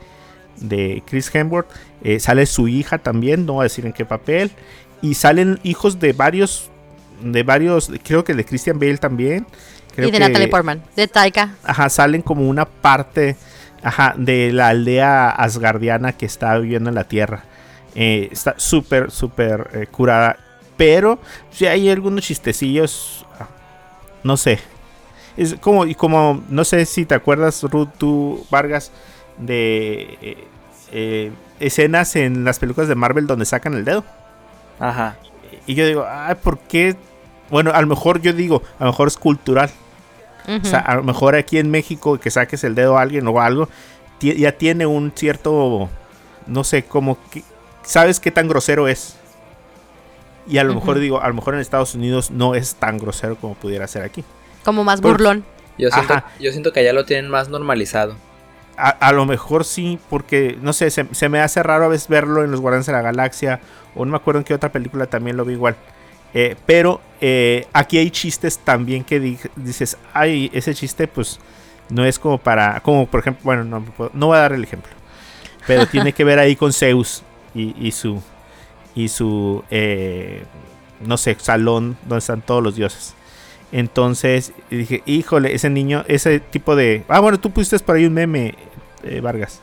[0.58, 1.68] de Chris Hemsworth.
[2.04, 4.52] Eh, sale su hija también, no voy a decir en qué papel.
[5.02, 6.70] Y salen hijos de varios,
[7.22, 9.46] de varios, creo que de Christian Bale también.
[9.96, 10.82] Creo y de que- Natalie Portman.
[10.96, 11.56] De Taika.
[11.64, 13.36] Ajá, salen como una parte
[13.84, 17.44] ajá, de la aldea asgardiana que está viviendo en la Tierra.
[17.96, 20.38] Eh, está súper, súper eh, curada.
[20.78, 21.20] Pero
[21.52, 23.48] si hay algunos chistecillos, ah,
[24.24, 24.60] no sé.
[25.38, 28.92] Es como, y como, no sé si te acuerdas, Ruth, tú, Vargas,
[29.38, 30.38] de
[30.92, 34.04] eh, escenas en las películas de Marvel donde sacan el dedo.
[34.80, 35.18] Ajá.
[35.66, 36.96] Y yo digo, ay, ¿por qué?
[37.50, 39.70] Bueno, a lo mejor yo digo, a lo mejor es cultural.
[40.48, 43.40] O sea, a lo mejor aquí en México que saques el dedo a alguien o
[43.40, 43.70] algo,
[44.20, 45.90] ya tiene un cierto
[46.48, 47.44] no sé, como que
[47.84, 49.18] sabes qué tan grosero es.
[50.48, 53.38] Y a lo mejor digo, a lo mejor en Estados Unidos no es tan grosero
[53.38, 54.24] como pudiera ser aquí.
[54.66, 55.46] Como más burlón.
[55.78, 58.16] Yo siento, yo siento que allá lo tienen más normalizado.
[58.76, 62.08] A, a lo mejor sí, porque no sé, se, se me hace raro a veces
[62.08, 63.62] verlo en los Guardianes de la Galaxia.
[63.96, 65.76] O no me acuerdo en qué otra película también lo vi igual.
[66.34, 71.40] Eh, pero eh, aquí hay chistes también que di- dices, ay, ese chiste pues
[71.90, 74.92] no es como para, como por ejemplo, bueno, no, no voy a dar el ejemplo.
[75.68, 77.24] Pero tiene que ver ahí con Zeus
[77.54, 78.22] y, y su,
[78.96, 80.44] y su, eh,
[81.06, 83.14] no sé, salón donde están todos los dioses.
[83.72, 87.04] Entonces dije, híjole, ese niño, ese tipo de...
[87.08, 88.56] Ah, bueno, tú pusiste por ahí un meme,
[89.04, 89.62] eh, Vargas.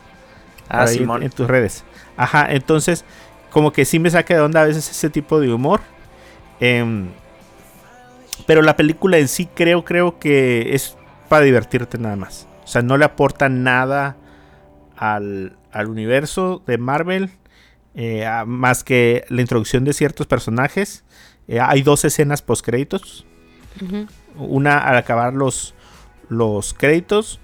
[0.69, 1.23] Ah, en- Simón.
[1.23, 1.83] En, tus redes.
[2.17, 3.05] Ajá, entonces
[3.51, 5.81] como que sí me saca de onda a veces ese tipo de humor.
[6.61, 7.09] Em,
[8.45, 10.97] pero la película en sí creo, creo que es
[11.29, 12.47] para divertirte nada más.
[12.63, 14.17] O sea, no le aporta nada
[14.97, 17.31] al, al universo de Marvel.
[17.95, 21.03] eh, más que la introducción de ciertos personajes.
[21.47, 23.25] Eh, hay dos escenas post créditos.
[24.37, 25.73] Una al acabar los,
[26.29, 27.39] los créditos.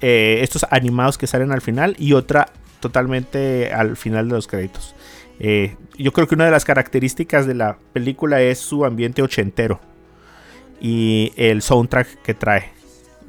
[0.00, 1.94] eh, estos animados que salen al final.
[1.98, 2.48] Y otra
[2.80, 4.94] totalmente al final de los créditos.
[5.40, 9.80] Eh, yo creo que una de las características de la película es su ambiente ochentero.
[10.80, 12.72] Y el soundtrack que trae.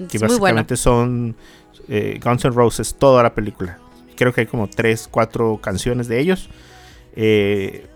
[0.10, 0.34] Que bueno.
[0.34, 1.36] básicamente son
[1.88, 3.78] eh, Guns N' Roses, toda la película.
[4.16, 6.49] Creo que hay como 3, 4 canciones de ellos.
[7.16, 7.88] Eh,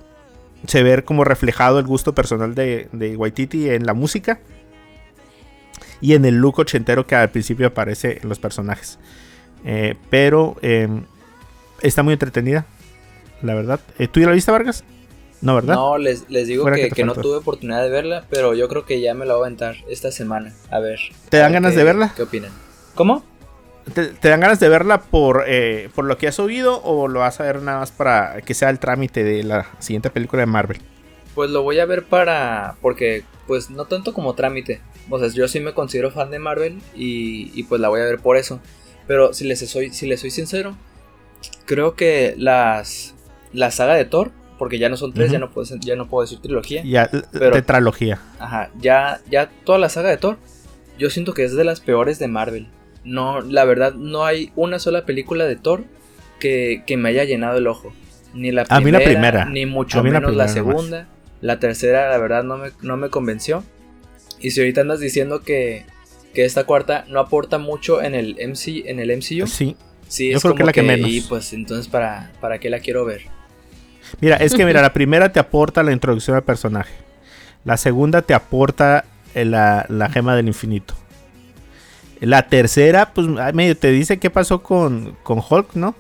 [0.66, 4.40] se ve como reflejado el gusto personal de, de Waititi en la música.
[6.02, 9.00] Y en el look ochentero que al principio aparece en los personajes.
[9.66, 10.88] Eh, pero eh,
[11.82, 12.66] está muy entretenida,
[13.42, 13.80] la verdad.
[14.00, 14.84] Eh, ¿Tú ya la viste, Vargas?
[15.42, 15.76] No, ¿verdad?
[15.76, 18.86] No, les, les digo Fuera que, que no tuve oportunidad de verla, pero yo creo
[18.86, 20.54] que ya me la voy a aventar esta semana.
[20.72, 21.00] A ver.
[21.30, 22.14] ¿Te dan ganas qué- de verla?
[22.16, 22.52] ¿Qué opinan?
[22.96, 23.24] ¿Cómo?
[23.94, 27.20] ¿Te, te dan ganas de verla por, eh, por lo que has oído o lo
[27.20, 30.48] vas a ver nada más para que sea el trámite de la siguiente película de
[30.48, 30.80] Marvel?
[31.36, 32.76] Pues lo voy a ver para.
[32.82, 34.82] Porque, pues no tanto como trámite.
[35.10, 38.06] O sea, yo sí me considero fan de Marvel y, y pues la voy a
[38.06, 38.60] ver por eso.
[39.06, 40.76] Pero si les soy, si les soy sincero,
[41.66, 43.14] creo que las.
[43.54, 46.24] La saga de Thor, porque ya no son tres, ya, no puedo, ya no puedo
[46.24, 46.84] decir trilogía.
[46.84, 48.20] Ya, Pero- tetralogía.
[48.40, 50.38] Ajá, ya, ya toda la saga de Thor,
[50.98, 52.68] yo siento que es de las peores de Marvel.
[53.04, 55.86] No, la verdad, no hay una sola película de Thor
[56.40, 57.94] que, que me haya llenado el ojo.
[58.34, 59.46] Ni la primera, A mí la primera.
[59.46, 60.54] ni mucho la menos la, nomás.
[60.54, 61.08] segunda.
[61.40, 63.64] La tercera, la verdad, no me, no me convenció.
[64.40, 65.86] Y si ahorita andas diciendo que,
[66.34, 69.76] que esta cuarta no aporta mucho en el, MC, en el MCU, Sí.
[70.08, 71.10] sí, yo es creo que como la que menos.
[71.10, 73.22] Y pues entonces, ¿para, ¿para qué la quiero ver?
[74.22, 76.94] Mira, es que mira, la primera te aporta la introducción al personaje.
[77.66, 79.06] La segunda te aporta
[79.36, 80.94] eh, la, la gema del infinito.
[82.20, 85.96] La tercera, pues medio te dice qué pasó con, con Hulk, ¿no?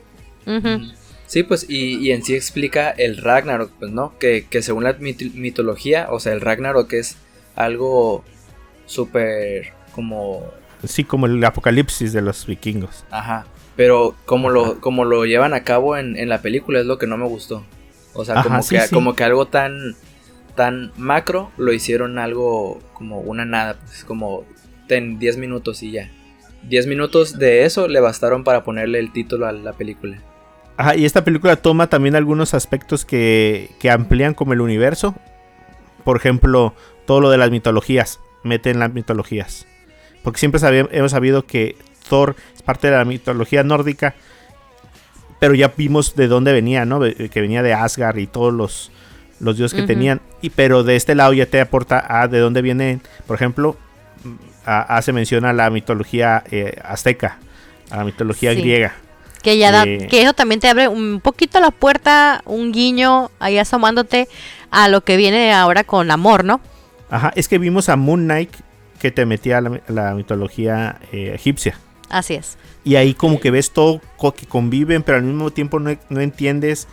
[1.28, 4.18] Sí, pues, y, y en sí explica el Ragnarok, pues, ¿no?
[4.18, 7.18] Que, que según la mit- mitología, o sea, el Ragnarok es
[7.56, 8.24] algo
[8.86, 10.44] súper como...
[10.86, 13.04] Sí, como el apocalipsis de los vikingos.
[13.12, 13.46] Ajá.
[13.76, 17.08] Pero como lo, como lo llevan a cabo en, en la película es lo que
[17.08, 17.64] no me gustó.
[18.18, 18.94] O sea, Ajá, como, sí, que, sí.
[18.96, 19.96] como que algo tan,
[20.56, 24.44] tan macro lo hicieron algo como una nada, pues como
[24.88, 26.10] ten 10 minutos y ya.
[26.64, 30.18] 10 minutos de eso le bastaron para ponerle el título a la película.
[30.76, 35.16] Ajá, y esta película toma también algunos aspectos que, que amplían como el universo.
[36.04, 36.74] Por ejemplo,
[37.06, 38.20] todo lo de las mitologías.
[38.44, 39.66] Meten las mitologías.
[40.24, 41.76] Porque siempre sabi- hemos sabido que
[42.10, 44.16] Thor es parte de la mitología nórdica.
[45.40, 47.00] Pero ya vimos de dónde venía, ¿no?
[47.00, 48.92] Que venía de Asgard y todos los,
[49.40, 50.20] los dioses que tenían.
[50.42, 53.02] Y pero de este lado ya te aporta a de dónde vienen.
[53.28, 53.78] Por ejemplo,
[54.66, 57.38] a- hace mención a la mitología eh, azteca.
[57.92, 58.62] A la mitología Sí.
[58.62, 58.94] griega.
[59.44, 60.08] Que ya da, Eh.
[60.10, 64.28] que eso también te abre un poquito la puerta, un guiño ahí asomándote
[64.72, 66.60] a lo que viene ahora con amor, ¿no?
[67.10, 68.50] Ajá, es que vimos a Moon Knight
[69.00, 71.78] que te metía a la, a la mitología eh, egipcia.
[72.10, 72.58] Así es.
[72.88, 74.00] Y ahí como que ves todo
[74.34, 76.88] que conviven, pero al mismo tiempo no, no entiendes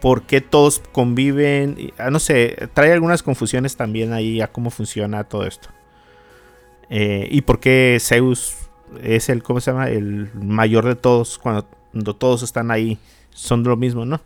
[0.00, 1.92] por qué todos conviven.
[1.98, 5.68] Ah, no sé, trae algunas confusiones también ahí a cómo funciona todo esto.
[6.90, 8.56] Eh, y por qué Zeus
[9.00, 9.88] es el, ¿cómo se llama?
[9.88, 12.98] El mayor de todos cuando, cuando todos están ahí.
[13.30, 14.20] Son lo mismo, ¿no?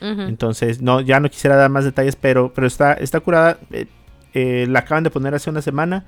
[0.00, 3.58] Entonces, no, ya no quisiera dar más detalles, pero, pero está, está curada.
[3.70, 3.88] Eh,
[4.32, 6.06] eh, la acaban de poner hace una semana.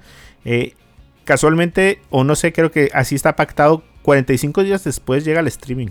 [1.25, 3.83] Casualmente, o no sé, creo que así está pactado.
[4.07, 5.89] 45 días después llega el streaming.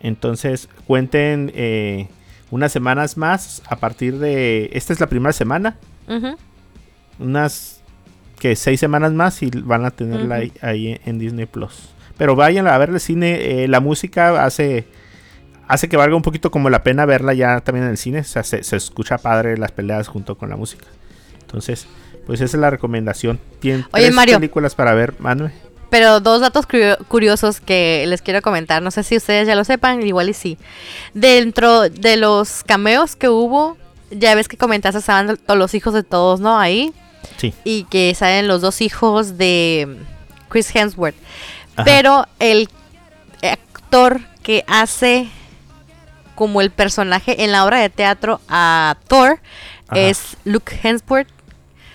[0.00, 2.08] Entonces, cuenten eh,
[2.50, 4.70] unas semanas más a partir de.
[4.72, 5.76] Esta es la primera semana.
[7.18, 7.82] Unas
[8.38, 11.90] que seis semanas más y van a tenerla ahí, ahí en Disney Plus.
[12.16, 13.62] Pero vayan a ver el cine.
[13.64, 14.86] eh, la música hace
[15.68, 18.20] hace que valga un poquito como la pena verla ya también en el cine.
[18.20, 20.86] O sea, se, se escucha padre las peleas junto con la música.
[21.42, 21.86] Entonces,
[22.26, 23.38] pues esa es la recomendación.
[23.60, 24.36] Tienen Oye, tres Mario.
[24.36, 25.52] películas para ver, Manuel.
[25.90, 28.80] Pero dos datos curio- curiosos que les quiero comentar.
[28.82, 30.56] No sé si ustedes ya lo sepan, igual y sí.
[31.14, 33.76] Dentro de los cameos que hubo,
[34.10, 36.58] ya ves que comentaste, estaban todos los hijos de todos, ¿no?
[36.58, 36.92] Ahí.
[37.38, 37.52] Sí.
[37.64, 39.96] Y que salen los dos hijos de
[40.48, 41.16] Chris Hemsworth.
[41.76, 41.84] Ajá.
[41.84, 42.68] Pero el
[43.42, 45.28] actor que hace
[46.34, 49.40] como el personaje en la obra de teatro a Thor
[49.88, 50.00] Ajá.
[50.00, 51.28] es Luke Hemsworth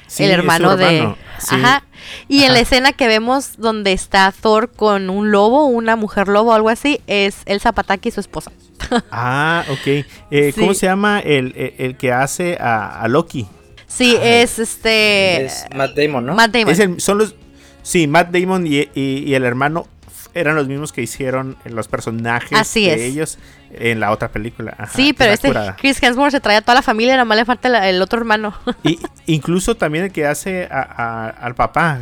[0.08, 1.16] Sí, el es su hermano, de.
[1.40, 1.56] sí.
[1.56, 1.84] Ajá.
[2.28, 6.54] Y en la escena que vemos donde está Thor con un lobo, una mujer lobo,
[6.54, 8.52] algo así, es el Zapataki y su esposa.
[9.12, 10.06] Ah, ok.
[10.32, 10.82] Eh, ¿Cómo Sí.
[10.82, 13.48] se llama el, el- el que hace a, a Loki?
[13.88, 15.46] Sí, es este.
[15.46, 16.36] Es Matt Damon, ¿no?
[16.36, 16.70] Matt Damon.
[16.70, 17.36] Es el- son los.
[17.82, 19.88] Sí, Matt Damon y, y- y el hermano
[20.36, 23.02] eran los mismos que hicieron los personajes Así de es.
[23.02, 23.38] ellos
[23.72, 24.76] en la otra película.
[24.78, 25.76] Ajá, sí, pero este curada.
[25.78, 28.20] Chris Hemsworth se trae a toda la familia, nada más le falta la- el otro
[28.20, 28.54] hermano.
[28.84, 32.02] Y incluso también el que hace a- a- al papá.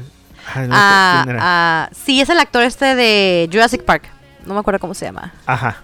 [0.53, 4.03] Ay, no Ah, ah, sí, es el actor este de Jurassic Park.
[4.45, 5.31] No me acuerdo cómo se llama.
[5.45, 5.77] Ajá.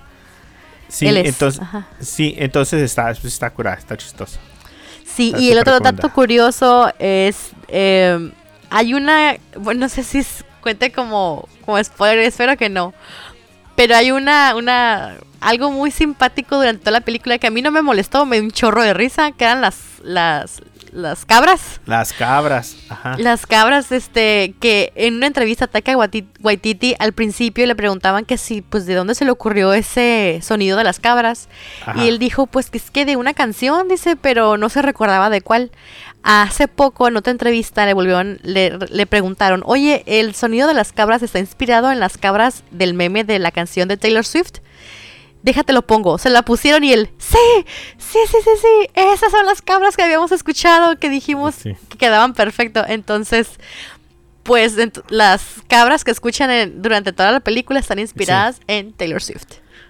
[0.90, 1.86] Sí, Él es, entonces, ajá.
[2.02, 4.40] sí, entonces está, pues está curada, está chistoso.
[5.06, 8.32] Sí, Está y el otro dato curioso es, eh,
[8.72, 12.94] hay una, bueno, no sé si es- cuente como, como spoiler, espero que no,
[13.76, 17.72] pero hay una, una, algo muy simpático durante toda la película que a mí no
[17.72, 21.80] me molestó, me dio un chorro de risa, que eran las, las, las cabras.
[21.86, 22.76] Las cabras.
[22.90, 23.16] Ajá.
[23.20, 28.26] Las cabras, este, que en una entrevista a Taika Waiti- Waititi al principio le preguntaban
[28.26, 31.48] que si, pues, de dónde se le ocurrió ese sonido de las cabras.
[31.86, 32.04] Ajá.
[32.04, 35.30] Y él dijo, pues, que es que de una canción, dice, pero no se recordaba
[35.30, 35.72] de cuál.
[36.22, 40.92] Hace poco, en otra entrevista, le volvieron, le, le preguntaron, oye, ¿el sonido de las
[40.92, 44.56] cabras está inspirado en las cabras del meme de la canción de Taylor Swift?
[45.44, 46.18] Déjate lo pongo.
[46.18, 47.38] Se la pusieron y él, sí,
[47.98, 51.76] sí, sí, sí, sí, esas son las cabras que habíamos escuchado, que dijimos Sí.
[51.88, 52.84] que quedaban perfecto.
[52.86, 53.52] Entonces,
[54.44, 59.22] pues ent- las cabras que escuchan en- durante toda la película están inspiradas en Taylor
[59.22, 59.46] Swift.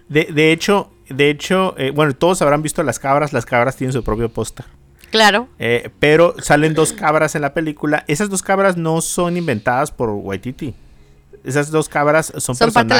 [0.07, 3.33] De, de hecho, de hecho, eh, bueno, todos habrán visto las cabras.
[3.33, 4.65] Las cabras tienen su propio póster.
[5.11, 5.47] Claro.
[5.59, 8.03] Eh, pero salen dos cabras en la película.
[8.07, 10.73] Esas dos cabras no son inventadas por Waititi.
[11.43, 12.97] Esas dos cabras son, Son parte de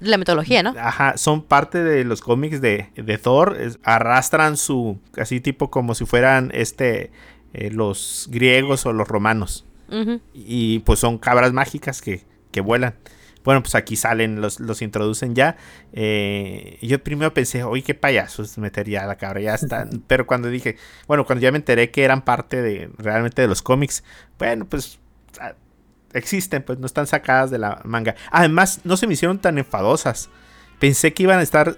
[0.00, 0.74] la, mitología, ¿no?
[0.76, 3.56] Ajá, son parte de los cómics de, de Thor.
[3.60, 4.98] es- arrastran su.
[5.16, 7.10] Así tipo como si fueran este.
[7.54, 9.64] eh, los griegos o los romanos.
[10.34, 12.96] Y pues son cabras mágicas que, que vuelan.
[13.46, 15.56] Bueno, pues aquí salen, los, los introducen ya.
[15.92, 20.02] Eh, yo primero pensé, oye, qué payasos meter ya a la cabra, ya están.
[20.08, 20.76] Pero cuando dije,
[21.06, 24.02] bueno, cuando ya me enteré que eran parte de realmente de los cómics,
[24.36, 24.98] bueno, pues
[25.40, 25.54] ah,
[26.12, 28.16] existen, pues no están sacadas de la manga.
[28.32, 30.28] Además, no se me hicieron tan enfadosas.
[30.80, 31.76] Pensé que iban a estar,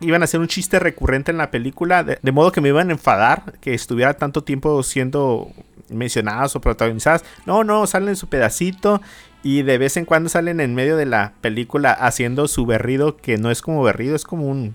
[0.00, 2.90] iban a ser un chiste recurrente en la película, de, de modo que me iban
[2.90, 5.50] a enfadar que estuviera tanto tiempo siendo
[5.88, 7.24] mencionadas o protagonizadas.
[7.46, 9.00] No, no, salen en su pedacito
[9.42, 13.38] y de vez en cuando salen en medio de la película haciendo su berrido, que
[13.38, 14.74] no es como berrido, es como un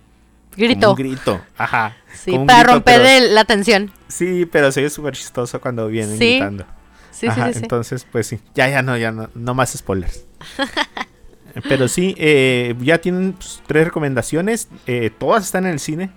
[0.55, 0.89] como Grito.
[0.91, 1.41] un grito.
[1.57, 1.97] Ajá.
[2.13, 3.91] Sí, para grito, romper pero- el- la tensión.
[4.07, 6.31] Sí, pero se ve súper chistoso cuando vienen Sí.
[6.31, 6.65] gritando.
[7.11, 7.63] Sí, Ajá, sí, sí, sí.
[7.65, 8.39] Entonces, pues sí.
[8.55, 10.25] Ya, ya no, ya no, no más spoilers.
[11.69, 14.67] Pero sí, eh, ya tienen pues, tres recomendaciones.
[14.87, 16.09] eh, todas están en el cine.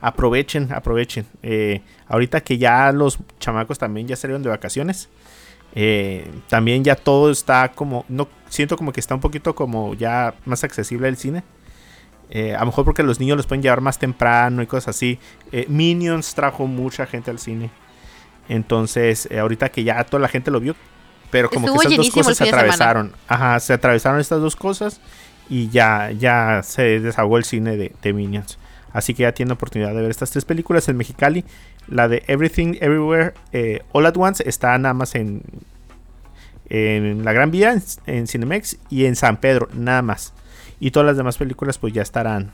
[0.00, 1.26] Aprovechen, aprovechen.
[1.42, 5.08] Eh, ahorita que ya los chamacos también ya salieron de vacaciones.
[5.74, 8.04] Eh, también ya todo está como.
[8.08, 11.42] No siento como que está un poquito como ya más accesible el cine.
[12.30, 15.18] Eh, a lo mejor porque los niños los pueden llevar más temprano y cosas así.
[15.52, 17.70] Eh, Minions trajo mucha gente al cine.
[18.48, 20.74] Entonces, ahorita que ya toda la gente lo vio,
[21.30, 23.12] pero como Estuvo que esas dos cosas se atravesaron.
[23.28, 25.00] Ajá, se atravesaron estas dos cosas
[25.48, 28.58] y ya, ya se desahogó el cine de, de Minions.
[28.92, 31.44] Así que ya tienen oportunidad de ver estas tres películas en Mexicali.
[31.90, 35.42] La de Everything Everywhere eh, All at Once está nada más en,
[36.68, 40.32] en la Gran Vía, en, en Cinemex y en San Pedro, nada más.
[40.78, 42.52] Y todas las demás películas pues ya estarán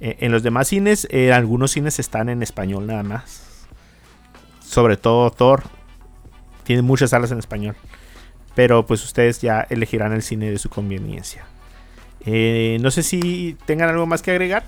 [0.00, 1.08] eh, en los demás cines.
[1.10, 3.66] eh, algunos cines están en español nada más.
[4.60, 5.62] Sobre todo Thor.
[6.64, 7.76] Tiene muchas salas en español.
[8.54, 11.44] Pero pues ustedes ya elegirán el cine de su conveniencia.
[12.24, 14.64] No sé si tengan algo más que agregar.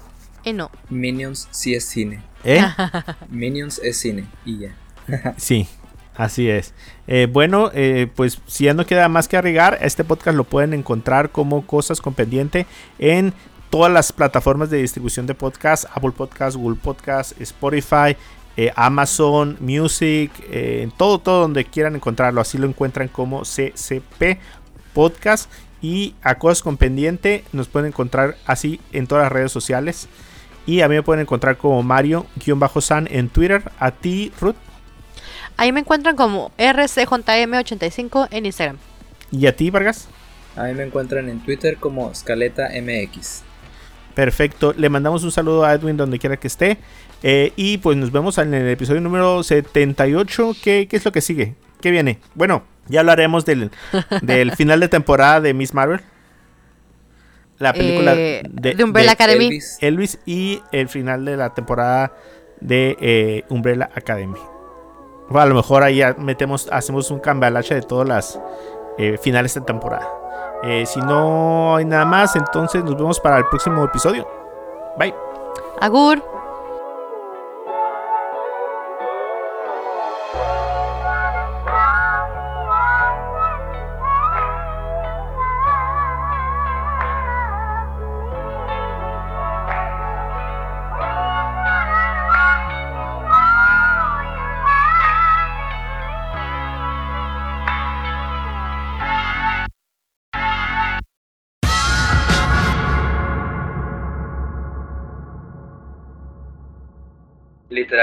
[0.46, 0.70] Eh, no.
[0.88, 2.22] Minions sí es cine.
[2.44, 2.62] ¿Eh?
[3.28, 4.76] Minions es cine y ya.
[5.36, 5.66] Sí,
[6.14, 6.72] así es.
[7.08, 10.72] Eh, bueno, eh, pues si ya no queda más que agregar, este podcast lo pueden
[10.72, 12.64] encontrar como Cosas con Pendiente
[13.00, 13.34] en
[13.70, 18.16] todas las plataformas de distribución de podcast, Apple Podcast, Google Podcast, Spotify,
[18.56, 22.40] eh, Amazon Music, eh, en todo, todo donde quieran encontrarlo.
[22.40, 24.38] Así lo encuentran como CCP
[24.94, 25.50] Podcast.
[25.82, 30.08] Y a Cosas con Pendiente nos pueden encontrar así en todas las redes sociales.
[30.66, 33.62] Y a mí me pueden encontrar como Mario-San en Twitter.
[33.78, 34.56] A ti, Ruth.
[35.56, 38.76] Ahí me encuentran como RCJM85 en Instagram.
[39.30, 40.08] ¿Y a ti, Vargas?
[40.56, 43.42] A mí me encuentran en Twitter como Scaleta MX.
[44.14, 44.74] Perfecto.
[44.76, 46.78] Le mandamos un saludo a Edwin donde quiera que esté.
[47.22, 50.56] Eh, y pues nos vemos en el episodio número 78.
[50.62, 51.54] ¿Qué, qué es lo que sigue?
[51.80, 52.18] ¿Qué viene?
[52.34, 53.70] Bueno, ya hablaremos del,
[54.22, 56.00] del final de temporada de Miss Marvel.
[57.58, 59.46] La película Eh, de Umbrella Academy.
[59.46, 59.78] Elvis.
[59.80, 62.12] Elvis y el final de la temporada
[62.60, 64.38] de eh, Umbrella Academy.
[65.28, 68.40] O a lo mejor ahí metemos, hacemos un cambalache de todas las
[68.98, 70.08] eh, finales de temporada.
[70.62, 74.26] Eh, si no hay nada más, entonces nos vemos para el próximo episodio.
[74.98, 75.14] Bye.
[75.80, 76.22] Agur.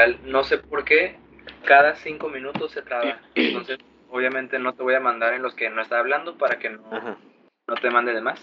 [0.07, 1.15] Literal, no sé por qué,
[1.65, 3.19] cada cinco minutos se traba.
[3.35, 3.79] Entonces,
[4.09, 6.83] obviamente no te voy a mandar en los que no está hablando para que no,
[6.91, 7.17] Ajá.
[7.67, 8.41] no te mande de más.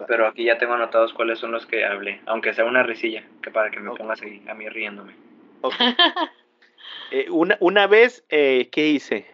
[0.00, 0.06] Va.
[0.06, 3.50] Pero aquí ya tengo anotados cuáles son los que hablé, aunque sea una risilla, que
[3.50, 5.14] para que me pongas ahí a mí riéndome.
[7.10, 9.26] Eh, una, una vez, eh, ¿qué hice?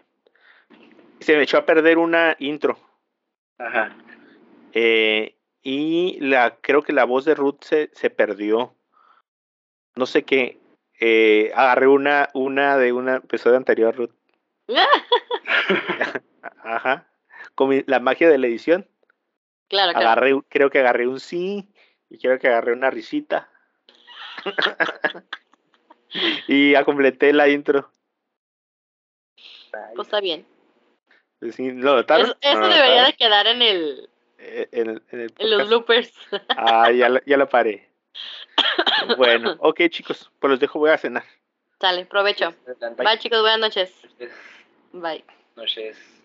[1.21, 2.77] Se me echó a perder una intro.
[3.59, 3.95] Ajá.
[4.73, 8.75] eh, y la, creo que la voz de Ruth se, se perdió.
[9.95, 10.60] No sé qué.
[11.01, 14.11] Eh, agarré una, una de un episodio anterior, Ruth.
[16.65, 17.07] Ajá.
[17.55, 18.87] Con mi- la magia de la edición.
[19.69, 20.07] Claro, claro.
[20.09, 21.69] Agarré, creo que agarré un sí.
[22.09, 23.49] Y creo que agarré una risita.
[26.49, 27.91] y ya completé la intro.
[29.95, 30.45] Pues está bien.
[31.53, 32.27] Sí, ¿Lo notaron?
[32.27, 35.51] Eso, eso ¿No lo debería de quedar en el Eh, en el- en el en
[35.51, 36.13] los bloopers.
[36.49, 37.90] Ah, ya la, ya la paré.
[39.17, 41.25] Bueno, ok chicos, pues los dejo, voy a cenar.
[41.81, 42.55] Sale, provecho.
[42.67, 43.03] Adelante.
[43.03, 43.93] Bye chicos, buenas noches.
[44.05, 44.33] Noches.
[44.93, 45.25] Bye.
[45.57, 46.20] Noches.